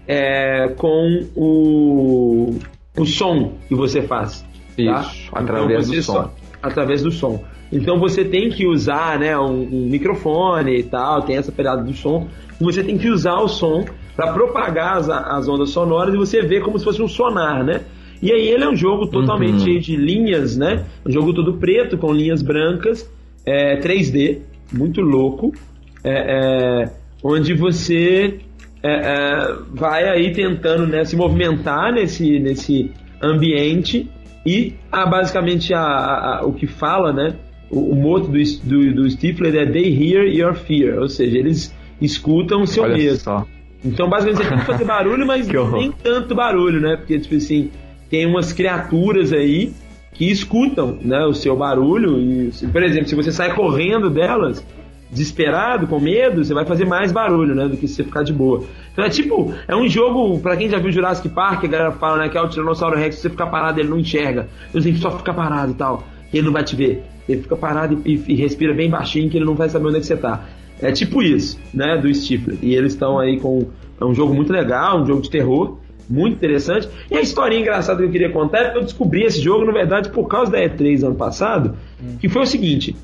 [0.08, 2.55] é, com o,
[2.97, 4.41] o som que você faz.
[4.76, 5.01] tá?
[5.01, 6.32] Isso, através você do só- som.
[6.62, 7.43] através do som.
[7.72, 11.93] Então você tem que usar né, um, um microfone e tal, tem essa pegada do
[11.93, 12.28] som.
[12.62, 13.84] Você tem que usar o som
[14.16, 17.82] para propagar as, as ondas sonoras e você vê como se fosse um sonar, né?
[18.22, 19.80] E aí ele é um jogo totalmente Uhum.
[19.80, 20.86] de linhas, né?
[21.05, 23.08] Um jogo todo preto com linhas brancas,
[23.45, 24.39] é, 3D,
[24.74, 25.51] muito louco,
[26.03, 26.91] é, é,
[27.24, 28.39] onde você
[28.88, 34.09] é, é, vai aí tentando né, se movimentar nesse, nesse ambiente
[34.45, 37.33] e ah, basicamente a, a- a- o que fala, né?
[37.69, 41.75] O, o moto do, do, do Stifler é They hear your fear, ou seja, eles
[42.01, 43.17] escutam o seu Olha medo.
[43.17, 43.45] só.
[43.83, 46.95] Então, basicamente, você tem que fazer barulho, mas nem tanto barulho, né?
[46.95, 47.69] Porque, tipo assim,
[48.09, 49.71] tem umas criaturas aí
[50.13, 52.17] que escutam né, o seu barulho.
[52.19, 54.65] E, por exemplo, se você sai correndo delas,
[55.12, 57.68] desesperado, com medo, você vai fazer mais barulho, né?
[57.68, 58.64] Do que se você ficar de boa.
[58.91, 62.18] Então é tipo, é um jogo, pra quem já viu Jurassic Park, a galera fala,
[62.18, 64.47] né, que é o Tiranossauro Rex, se você ficar parado, ele não enxerga.
[64.70, 66.03] Então você só ficar parado e tal.
[66.34, 67.03] E ele não vai te ver.
[67.28, 69.99] Ele fica parado e, e respira bem baixinho que ele não vai saber onde é
[69.99, 70.45] que você tá.
[70.82, 72.58] É tipo isso, né, do Stifler.
[72.62, 73.68] E eles estão aí com
[73.99, 75.78] é um jogo muito legal, um jogo de terror,
[76.10, 76.88] muito interessante.
[77.10, 79.72] E a historinha engraçada que eu queria contar é que eu descobri esse jogo, na
[79.72, 81.76] verdade, por causa da E3 ano passado,
[82.20, 82.95] que foi o seguinte: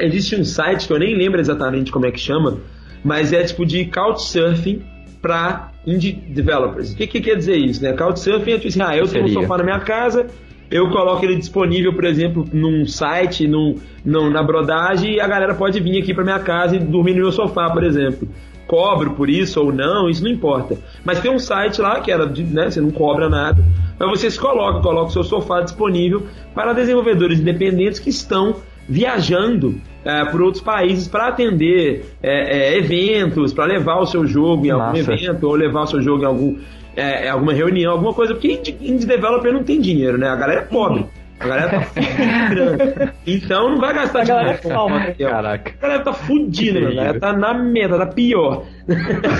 [0.00, 2.58] existe um site que eu nem lembro exatamente como é que chama,
[3.04, 4.82] mas é tipo de couchsurfing
[5.22, 6.92] para indie developers.
[6.92, 7.92] O que, que quer dizer isso, né?
[7.92, 10.26] Couchsurfing é tipo assim, ah, eu tenho um sofá na minha casa,
[10.70, 15.54] eu coloco ele disponível, por exemplo, num site, num, num- na brodagem, e a galera
[15.54, 18.28] pode vir aqui para minha casa e dormir no meu sofá, por exemplo.
[18.66, 20.78] Cobro por isso ou não, isso não importa.
[21.04, 23.64] Mas tem um site lá que era de, né, você não cobra nada,
[23.98, 26.22] mas você se coloca, coloca o seu sofá disponível
[26.54, 28.54] para desenvolvedores independentes que estão
[28.88, 34.66] viajando é, por outros países para atender é, é, eventos, para levar o seu jogo
[34.66, 35.12] em algum Massa.
[35.12, 36.58] evento ou levar o seu jogo em algum,
[36.96, 40.28] é, em alguma reunião, alguma coisa, porque indie, indie developer não tem dinheiro, né?
[40.28, 41.06] A galera é pobre.
[41.38, 43.14] A galera tá fudida de grana.
[43.26, 44.98] Então não vai gastar A galera dinheiro com sofre.
[44.98, 45.30] material.
[45.30, 45.72] Caraca.
[45.78, 46.92] A galera tá fudida, mano.
[46.92, 48.64] A galera tá na merda, tá pior.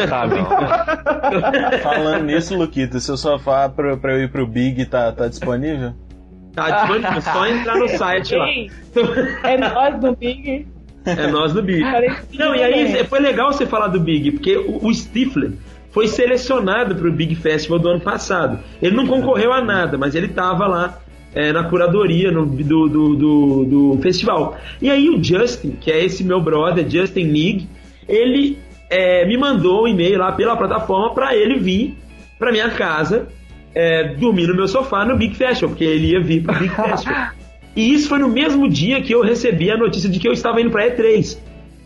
[0.08, 0.28] Tá.
[1.82, 5.92] Falando nisso, Luquita, seu sofá pra, pra eu ir pro Big tá, tá disponível?
[6.54, 8.46] Tá disponível, é só entrar no site lá.
[9.44, 10.66] É nós do Big.
[11.04, 11.80] É nós do Big.
[12.34, 13.04] Não, e aí também.
[13.04, 15.52] foi legal você falar do Big, porque o, o Stifler
[15.92, 18.58] foi selecionado pro Big Festival do ano passado.
[18.82, 20.98] Ele não concorreu a nada, mas ele tava lá
[21.34, 24.58] é, na curadoria no- do, do, do, do festival.
[24.82, 27.68] E aí o Justin, que é esse meu brother, Justin Nig,
[28.08, 28.58] ele
[28.90, 31.96] é, me mandou um e-mail lá pela plataforma para ele vir
[32.38, 33.28] pra minha casa
[33.74, 37.28] é, dormir no meu sofá no Big Festival, porque ele ia vir pro Big Festival.
[37.76, 40.60] E isso foi no mesmo dia que eu recebi a notícia de que eu estava
[40.60, 41.38] indo pra E3.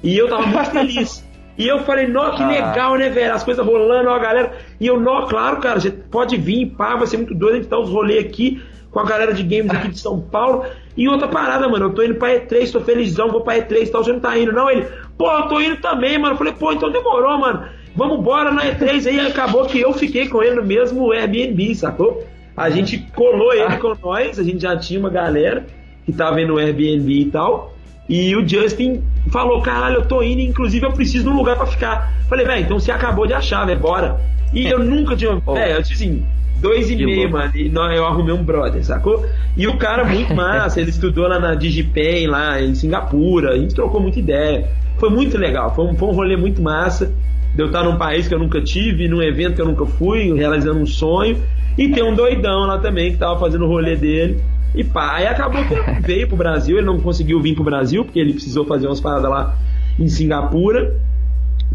[0.03, 1.25] E eu tava muito feliz.
[1.57, 2.49] E eu falei, nó, que Ah.
[2.49, 3.33] legal, né, velho?
[3.35, 4.53] As coisas rolando, ó, a galera.
[4.81, 7.69] E eu, nó, claro, cara, você pode vir, pá, vai ser muito doido a gente
[7.69, 8.61] dar os rolês aqui
[8.91, 10.65] com a galera de games aqui de São Paulo.
[10.97, 13.87] E outra parada, mano, eu tô indo pra E3, tô felizão, vou pra E3 e
[13.91, 14.71] tal, você não tá indo, não?
[14.71, 14.87] Ele,
[15.19, 16.35] pô, eu tô indo também, mano.
[16.35, 17.65] Eu falei, pô, então demorou, mano.
[17.95, 19.07] Vamos embora na E3.
[19.07, 22.25] Aí acabou que eu fiquei com ele no mesmo Airbnb, sacou?
[22.57, 25.67] A gente colou ele com nós, a gente já tinha uma galera
[26.05, 27.74] que tava indo no Airbnb e tal.
[28.09, 31.67] E o Justin falou: caralho, eu tô indo, inclusive eu preciso de um lugar pra
[31.67, 32.13] ficar.
[32.29, 34.21] Falei, velho, então você acabou de achar, velho, bora.
[34.53, 35.41] E eu nunca tinha.
[35.47, 35.55] Oh.
[35.55, 36.25] Velho, eu disse assim,
[36.61, 37.51] dois e meio, mano.
[37.55, 39.25] E eu arrumei um brother, sacou?
[39.57, 43.75] E o cara muito massa, ele estudou lá na DigiPen, lá em Singapura, a gente
[43.75, 44.69] trocou muita ideia.
[44.99, 47.13] Foi muito legal, foi um, foi um rolê muito massa.
[47.55, 50.33] De eu estar num país que eu nunca tive, num evento que eu nunca fui,
[50.33, 51.41] realizando um sonho.
[51.79, 54.41] E tem um doidão lá também que tava fazendo o rolê dele.
[54.75, 58.05] E pá, aí acabou que ele veio pro Brasil, ele não conseguiu vir pro Brasil,
[58.05, 59.57] porque ele precisou fazer umas paradas lá
[59.99, 61.01] em Singapura.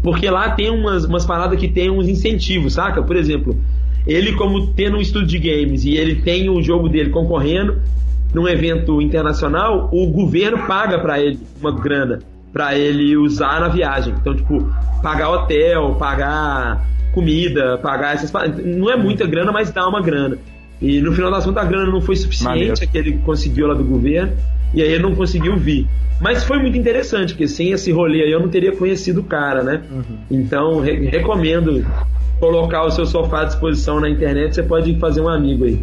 [0.02, 3.02] Porque lá tem umas, umas paradas que tem uns incentivos, saca?
[3.02, 3.56] Por exemplo,
[4.06, 7.78] ele como tendo um estúdio de games e ele tem o jogo dele concorrendo
[8.32, 12.20] num evento internacional, o governo paga pra ele uma grana
[12.52, 14.14] pra ele usar na viagem.
[14.20, 14.64] Então, tipo,
[15.02, 18.64] pagar hotel, pagar comida, pagar essas paradas.
[18.64, 20.38] Não é muita grana, mas dá uma grana.
[20.80, 22.74] E no final das contas a grana não foi suficiente Maneiro.
[22.80, 24.32] a que ele conseguiu lá do governo,
[24.72, 25.86] e aí ele não conseguiu vir.
[26.20, 29.62] Mas foi muito interessante, porque sem esse rolê aí eu não teria conhecido o cara,
[29.62, 29.82] né?
[30.30, 31.84] Então, re- recomendo
[32.38, 35.82] colocar o seu sofá à disposição na internet, você pode fazer um amigo aí.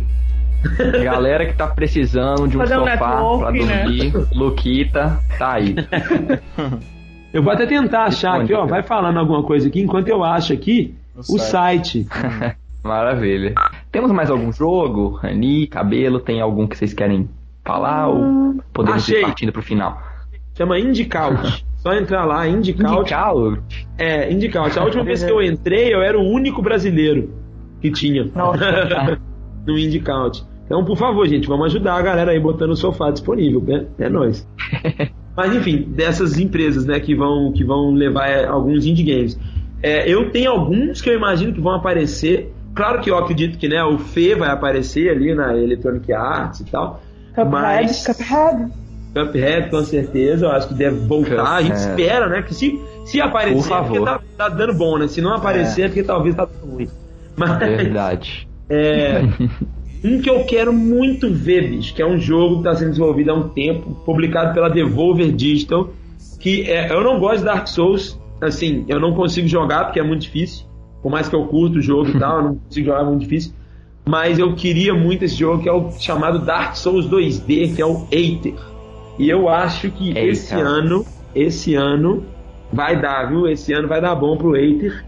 [1.04, 3.84] Galera que tá precisando de um um sofá network, pra né?
[3.84, 5.76] dormir, Luquita, tá aí.
[7.34, 10.54] Eu vou até tentar achar aqui, ó, vai falando alguma coisa aqui, enquanto eu acho
[10.54, 12.08] aqui O o site.
[12.88, 13.54] Maravilha.
[13.92, 15.10] Temos mais algum jogo?
[15.10, 17.30] Rani, cabelo, tem algum que vocês querem
[17.66, 19.20] falar ou podemos Achei.
[19.20, 20.02] ir partindo pro final?
[20.58, 21.66] Chama Indicaut.
[21.78, 23.02] Só entrar lá, Indicaut.
[23.02, 23.62] Indicaut.
[23.98, 24.78] É, Indicaut.
[24.80, 27.34] A última vez que eu entrei, eu era o único brasileiro
[27.82, 28.24] que tinha
[29.66, 30.44] no Indicaut.
[30.66, 33.64] Então, por favor, gente, vamos ajudar a galera aí botando o sofá disponível.
[34.00, 34.48] É, é nóis.
[35.36, 39.40] Mas enfim, dessas empresas, né, que vão, que vão levar é, alguns indie games.
[39.82, 42.52] É, eu tenho alguns que eu imagino que vão aparecer.
[42.78, 46.66] Claro que eu acredito que né, o Fê vai aparecer ali na Electronic Arts e
[46.66, 47.02] tal.
[47.30, 48.72] Cuphead, Mas- Cuphead.
[49.14, 51.56] Cuphead, com certeza, eu acho que deve voltar.
[51.56, 51.90] A gente Cuphead.
[51.90, 52.42] espera, né?
[52.44, 55.08] Que se, se aparecer, Por é porque tá, tá dando bom, né?
[55.08, 56.88] Se não aparecer, é, porque talvez tá dando ruim.
[57.36, 58.48] Mas, Verdade.
[58.70, 59.22] é,
[60.04, 63.32] um que eu quero muito ver, bicho, que é um jogo que tá sendo desenvolvido
[63.32, 65.90] há um tempo, publicado pela Devolver Digital,
[66.40, 70.04] que é, eu não gosto de Dark Souls, assim, eu não consigo jogar porque é
[70.04, 70.67] muito difícil,
[71.08, 73.22] por mais que eu curto o jogo e tal, eu não consigo jogar, é muito
[73.22, 73.54] difícil,
[74.06, 77.86] mas eu queria muito esse jogo, que é o chamado Dark Souls 2D, que é
[77.86, 78.56] o Aether,
[79.18, 80.20] e eu acho que Eita.
[80.20, 82.26] esse ano, esse ano,
[82.74, 83.48] vai dar, viu?
[83.48, 85.06] Esse ano vai dar bom pro Aether,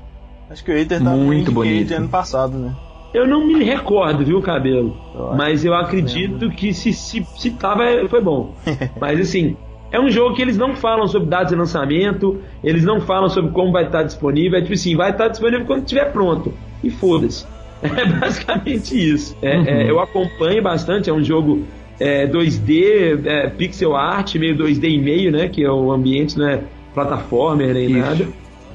[0.50, 1.76] Acho que o Eiter tá Muito bonito.
[1.76, 2.74] Indicate ano passado, né?
[3.14, 4.96] Eu não me recordo, viu, cabelo?
[5.36, 8.56] Mas eu acredito que se, se, se tava, foi bom.
[9.02, 9.58] Mas assim,
[9.92, 13.52] é um jogo que eles não falam sobre dados de lançamento, eles não falam sobre
[13.52, 14.60] como vai estar disponível.
[14.60, 16.54] É tipo assim, vai estar disponível quando estiver pronto.
[16.84, 17.46] E foda-se.
[17.82, 19.38] É basicamente isso.
[19.42, 21.64] É, é, eu acompanho bastante, é um jogo
[21.98, 25.48] é, 2D, é, pixel art, meio 2D e meio, né?
[25.48, 26.62] Que é o ambiente, né?
[26.94, 27.98] Plataformer nem Isso.
[27.98, 28.28] nada.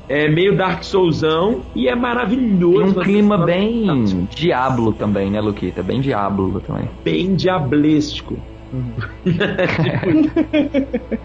[0.09, 2.93] É meio Dark Soulsão e é maravilhoso.
[2.93, 5.83] Tem um clima bem Diablo também, né, Luquita?
[5.83, 6.89] Bem Diablo também.
[7.03, 8.37] bem diablístico.
[8.83, 10.31] Tipo,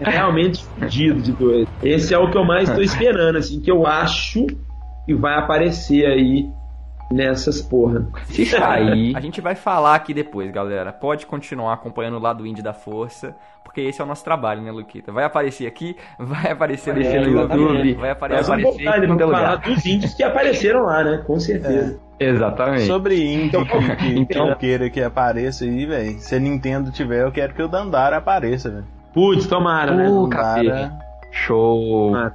[0.00, 1.68] realmente fudido de doido.
[1.82, 4.46] Esse é o que eu mais tô esperando, assim, que eu acho
[5.06, 6.48] que vai aparecer aí
[7.10, 8.06] nessas porra.
[8.26, 9.14] Se sair.
[9.16, 10.92] A gente vai falar aqui depois, galera.
[10.92, 13.34] Pode continuar acompanhando o lado indie da força,
[13.64, 15.10] porque esse é o nosso trabalho, né, Luquita?
[15.10, 19.52] Vai aparecer aqui, vai aparecer É, no YouTube, vai aparecer em e todo vamos falar
[19.54, 19.58] lugar.
[19.58, 21.22] dos índios que apareceram lá, né?
[21.26, 21.98] Com certeza.
[22.20, 22.82] Exatamente.
[22.82, 23.64] Sobre indie que,
[23.96, 26.18] que, que Então- eu queira que apareça aí, velho.
[26.18, 28.84] Se a Nintendo tiver, eu quero que o Dandara apareça, velho.
[29.14, 30.08] Putz, tomara, né?
[30.08, 30.92] Uh, Dandara.
[31.32, 32.08] Show.
[32.10, 32.34] Tomara.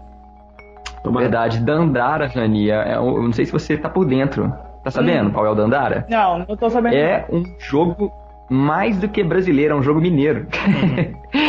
[1.04, 1.24] Tomara.
[1.26, 4.52] Verdade, Dandara, Rania, é um- eu não sei se você tá por dentro.
[4.84, 6.06] Tá sabendo qual é o Dandara?
[6.10, 6.96] Não, não tô sabendo.
[6.96, 8.12] É um jogo
[8.50, 10.48] mais do que brasileiro, é um jogo mineiro.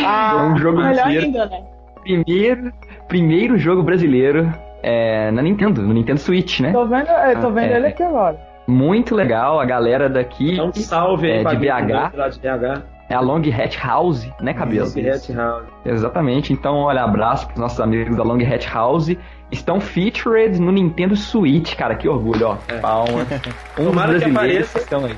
[0.05, 1.25] Ah, é um jogo melhor brasileiro.
[1.25, 1.63] ainda, né?
[2.01, 2.71] primeiro,
[3.07, 4.51] primeiro jogo brasileiro
[4.83, 6.71] é, na Nintendo, no Nintendo Switch, né?
[6.71, 7.75] Tô vendo, eu tô Ah, vendo é.
[7.77, 8.37] ele aqui agora.
[8.67, 12.11] Muito legal, a galera daqui Então, salve aí É, pra de BH.
[12.15, 12.83] lá de BH.
[13.09, 14.89] é a Long Hat House, né, Cabelo?
[14.93, 15.63] Red House.
[15.85, 19.15] Exatamente, então olha, abraço pros nossos amigos da Long Hat House.
[19.49, 22.57] Estão featured no Nintendo Switch, cara, que orgulho, ó.
[22.81, 23.25] Palmas.
[23.79, 23.89] Um dos É.
[23.89, 24.73] Tomara que brasileiros apareça.
[24.73, 25.15] que estão aí.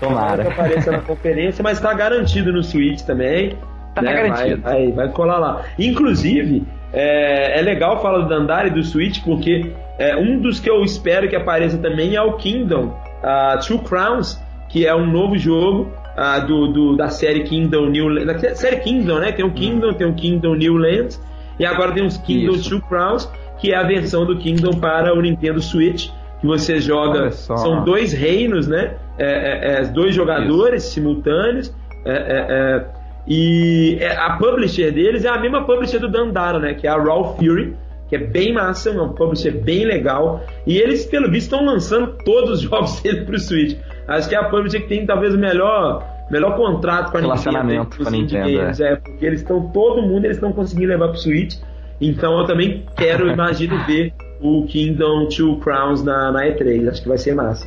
[0.00, 0.44] Tomara Tomara.
[0.44, 3.56] que apareça na conferência, mas tá garantido no Switch também.
[3.94, 4.12] Tá né?
[4.12, 4.62] garantido.
[4.62, 5.62] Vai, vai, vai colar lá.
[5.78, 10.70] Inclusive, é, é legal falar do Dandara e do Switch, porque é, um dos que
[10.70, 15.36] eu espero que apareça também é o Kingdom ah, Two Crowns, que é um novo
[15.36, 19.32] jogo ah, do, do- da série Kingdom New da série Kingdom, né?
[19.32, 21.20] Tem o Kingdom, tem o Kingdom New Lands,
[21.58, 22.70] e agora tem os Kingdom Isso.
[22.70, 26.08] Two Crowns, que é a versão do Kingdom para o Nintendo Switch,
[26.40, 27.30] que você joga.
[27.30, 28.94] São dois reinos, né?
[29.18, 31.74] É, é, é, dois jogadores simultâneos.
[32.06, 32.99] é, é, é,
[33.30, 36.74] e é, a publisher deles é a mesma publisher do Dandara, né?
[36.74, 37.76] Que é a Raw Fury,
[38.08, 40.44] que é bem massa, é um publisher bem legal.
[40.66, 43.78] E eles, pelo visto, estão lançando todos os jogos deles pro Switch.
[44.08, 47.96] Acho que é a publisher que tem talvez o melhor, melhor contrato com a Relacionamento
[47.98, 48.02] Nintendo.
[48.02, 48.96] com a Nintendo, games, é.
[48.96, 51.54] porque eles estão, todo mundo, eles estão conseguindo levar pro Switch.
[52.00, 56.88] Então eu também quero, imagino, ver o Kingdom Two Crowns na, na E3.
[56.88, 57.64] Acho que vai ser massa.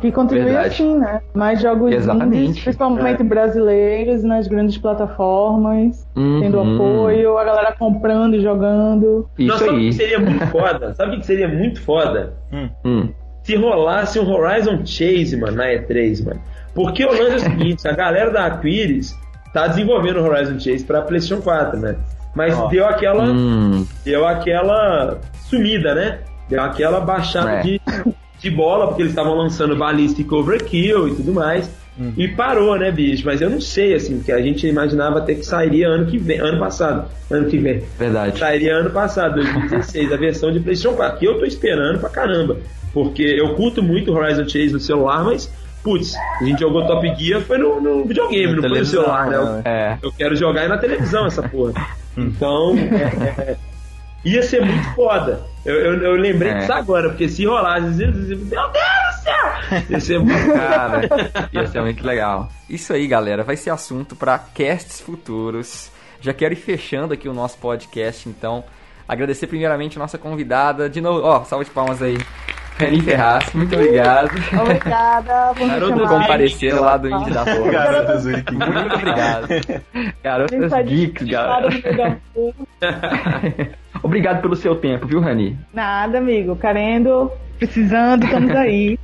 [0.00, 0.68] Que continue Verdade.
[0.68, 1.20] assim, né?
[1.34, 2.44] Mais jogos Exatamente.
[2.44, 6.74] indies, principalmente brasileiros, nas grandes plataformas, tendo Uhum.
[6.74, 9.28] apoio, a galera comprando e jogando.
[9.38, 9.86] Isso Não, sabe o aí.
[9.88, 10.94] que seria muito foda?
[10.94, 12.34] Sabe o que seria muito foda?
[12.84, 13.08] Hum.
[13.42, 16.40] Se rolasse um Horizon Chase, mano, na E3, mano.
[16.74, 19.14] Porque o lance é o seguinte, a galera da Aquiris
[19.52, 21.96] tá desenvolvendo o Horizon Chase pra PlayStation 4, né?
[22.34, 22.68] Mas Ó.
[22.68, 23.84] deu aquela Hum.
[24.04, 25.18] deu aquela
[25.48, 26.18] sumida, né?
[26.48, 27.60] Deu aquela baixada É.
[27.62, 27.80] de,
[28.44, 31.68] de bola, porque eles estavam lançando Ballistic Overkill e tudo mais.
[32.16, 33.22] E parou, né, bicho?
[33.24, 36.40] Mas eu não sei, assim, porque a gente imaginava até que sairia ano que vem,
[36.40, 37.84] ano passado, ano que vem.
[37.96, 38.38] Verdade.
[38.38, 42.58] Sairia ano passado, 2016, a versão de PlayStation 4, que eu tô esperando pra caramba.
[42.92, 45.50] Porque eu curto muito Horizon Chase no celular, mas,
[45.84, 49.30] putz, a gente jogou Top Gear foi no, no videogame, Na não foi no celular,
[49.30, 49.38] né?
[49.38, 49.62] né?
[49.64, 49.98] É.
[50.02, 51.72] Eu quero jogar aí na televisão essa porra.
[52.16, 53.56] Então, é, é,
[54.24, 55.40] ia ser muito foda.
[55.64, 56.58] Eu, eu, eu lembrei É.
[56.58, 59.82] disso agora, porque se rolasse, meu Deus do céu!
[59.88, 61.00] Ia ser muito Cara,
[61.52, 62.48] ia ser muito legal.
[62.68, 65.90] Isso aí, galera, vai ser assunto para casts futuros.
[66.20, 68.62] Já quero ir fechando aqui o nosso podcast, então.
[69.06, 70.88] Agradecer primeiramente a nossa convidada.
[70.88, 72.18] De novo, ó, salve de palmas aí.
[72.76, 77.70] Reni Ferraz, muito obrigado Obrigada por Garoto comparecer lá do Indie da Força.
[77.70, 78.52] Garotas Wiki.
[78.52, 79.48] Muito obrigado.
[80.24, 81.68] Garotas Inside Geeks, galera.
[84.04, 85.58] Obrigado pelo seu tempo, viu, Rani?
[85.72, 86.54] Nada, amigo.
[86.56, 88.98] Querendo, precisando, estamos aí.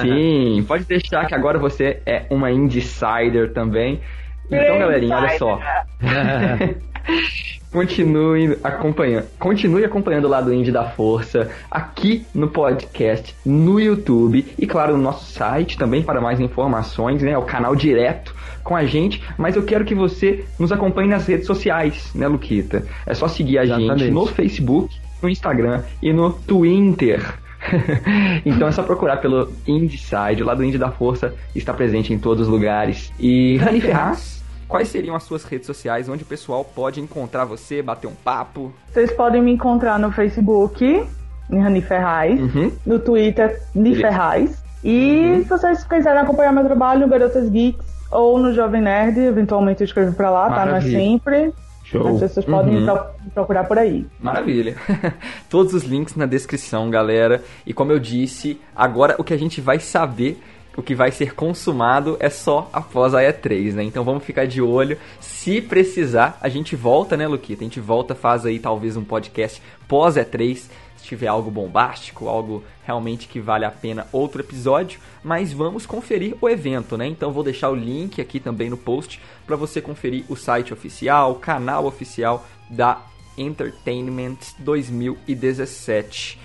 [0.00, 4.00] Sim, pode deixar que agora você é uma Insider também.
[4.46, 5.60] Então, galerinha, olha só.
[7.72, 14.66] Continue acompanhando, continue acompanhando lá do Indie da Força, aqui no podcast, no YouTube e
[14.66, 17.38] claro no nosso site também para mais informações, né?
[17.38, 21.46] O canal direto com a gente, mas eu quero que você nos acompanhe nas redes
[21.46, 22.84] sociais, né, Luquita?
[23.06, 24.10] É só seguir a gente Exatamente.
[24.10, 27.34] no Facebook, no Instagram e no Twitter.
[28.44, 32.42] então é só procurar pelo Indieside, lá do Indie da Força, está presente em todos
[32.46, 33.12] os lugares.
[33.18, 37.82] E Rani Ferraz, quais seriam as suas redes sociais onde o pessoal pode encontrar você,
[37.82, 38.72] bater um papo?
[38.92, 41.04] Vocês podem me encontrar no Facebook,
[41.48, 42.72] Nihani Ferraz, Uhum.
[42.86, 43.94] no Twitter, Ni.
[43.96, 44.62] Ferraz.
[44.84, 49.80] E se vocês quiserem acompanhar meu trabalho no Garotas Geeks ou no Jovem Nerd, eventualmente
[49.80, 50.56] eu escrevo pra lá, tá?
[50.56, 50.98] Não é Maravilha.
[50.98, 51.52] sempre.
[51.84, 52.08] Show.
[52.14, 52.94] As pessoas podem Uhum.
[53.24, 54.06] me procurar por aí.
[54.20, 54.76] Maravilha.
[55.50, 57.42] Todos os links na descrição, galera.
[57.66, 60.40] E como eu disse, agora o que a gente vai saber,
[60.76, 63.84] o que vai ser consumado é só após a E3, né?
[63.84, 64.98] Então vamos ficar de olho.
[65.20, 67.62] Se precisar, a gente volta, né, Luquita?
[67.62, 70.68] A gente volta, faz aí talvez um podcast pós E3.
[70.96, 75.00] Se tiver algo bombástico, algo realmente que vale a pena, outro episódio.
[75.22, 77.06] Mas vamos conferir o evento, né?
[77.06, 81.32] Então vou deixar o link aqui também no post para você conferir o site oficial,
[81.32, 83.02] o canal oficial da
[83.36, 86.38] Entertainment 2017.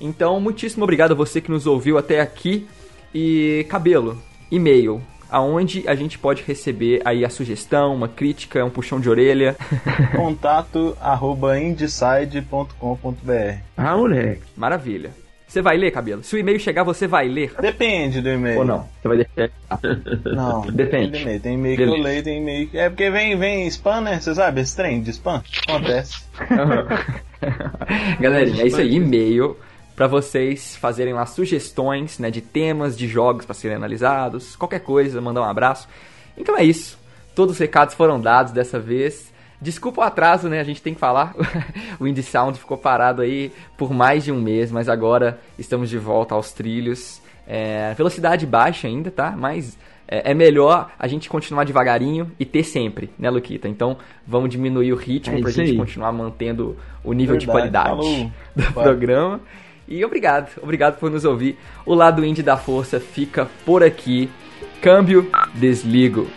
[0.00, 2.66] Então, muitíssimo obrigado a você que nos ouviu até aqui.
[3.18, 5.00] E cabelo, e-mail,
[5.30, 9.56] aonde a gente pode receber aí a sugestão, uma crítica, um puxão de orelha.
[10.14, 12.74] Contato arroba indeside.com.br
[13.74, 14.42] Ah, moleque.
[14.54, 15.12] Maravilha.
[15.48, 16.22] Você vai ler, cabelo?
[16.22, 17.54] Se o e-mail chegar, você vai ler?
[17.58, 18.58] Depende do e-mail.
[18.58, 18.86] Ou não?
[19.00, 19.50] Você vai deixar.
[20.26, 21.12] Não, Depende.
[21.12, 22.76] Tem e-mail, tem e-mail que eu leio, tem e-mail que...
[22.76, 24.20] É porque vem, vem spam, né?
[24.20, 25.42] Você sabe esse trem de spam?
[25.66, 26.22] Acontece.
[28.20, 29.56] Galerinha, é isso aí, e-mail
[29.96, 35.20] para vocês fazerem lá sugestões, né, de temas, de jogos para serem analisados, qualquer coisa,
[35.22, 35.88] mandar um abraço.
[36.36, 36.98] Então é isso.
[37.34, 39.32] Todos os recados foram dados dessa vez.
[39.60, 40.60] Desculpa o atraso, né?
[40.60, 41.34] A gente tem que falar.
[41.98, 45.96] o Indie Sound ficou parado aí por mais de um mês, mas agora estamos de
[45.96, 47.22] volta aos trilhos.
[47.46, 49.34] É, velocidade baixa ainda, tá?
[49.34, 53.66] Mas é, é melhor a gente continuar devagarinho e ter sempre, né, Luquita?
[53.66, 55.76] Então vamos diminuir o ritmo É pra gente aí.
[55.76, 58.30] continuar mantendo o nível de Verdade, qualidade falou.
[58.54, 58.84] do Vai.
[58.84, 59.40] programa.
[59.88, 61.58] E obrigado, obrigado por nos ouvir.
[61.84, 64.30] O lado indie da força fica por aqui.
[64.80, 66.28] Câmbio, desligo.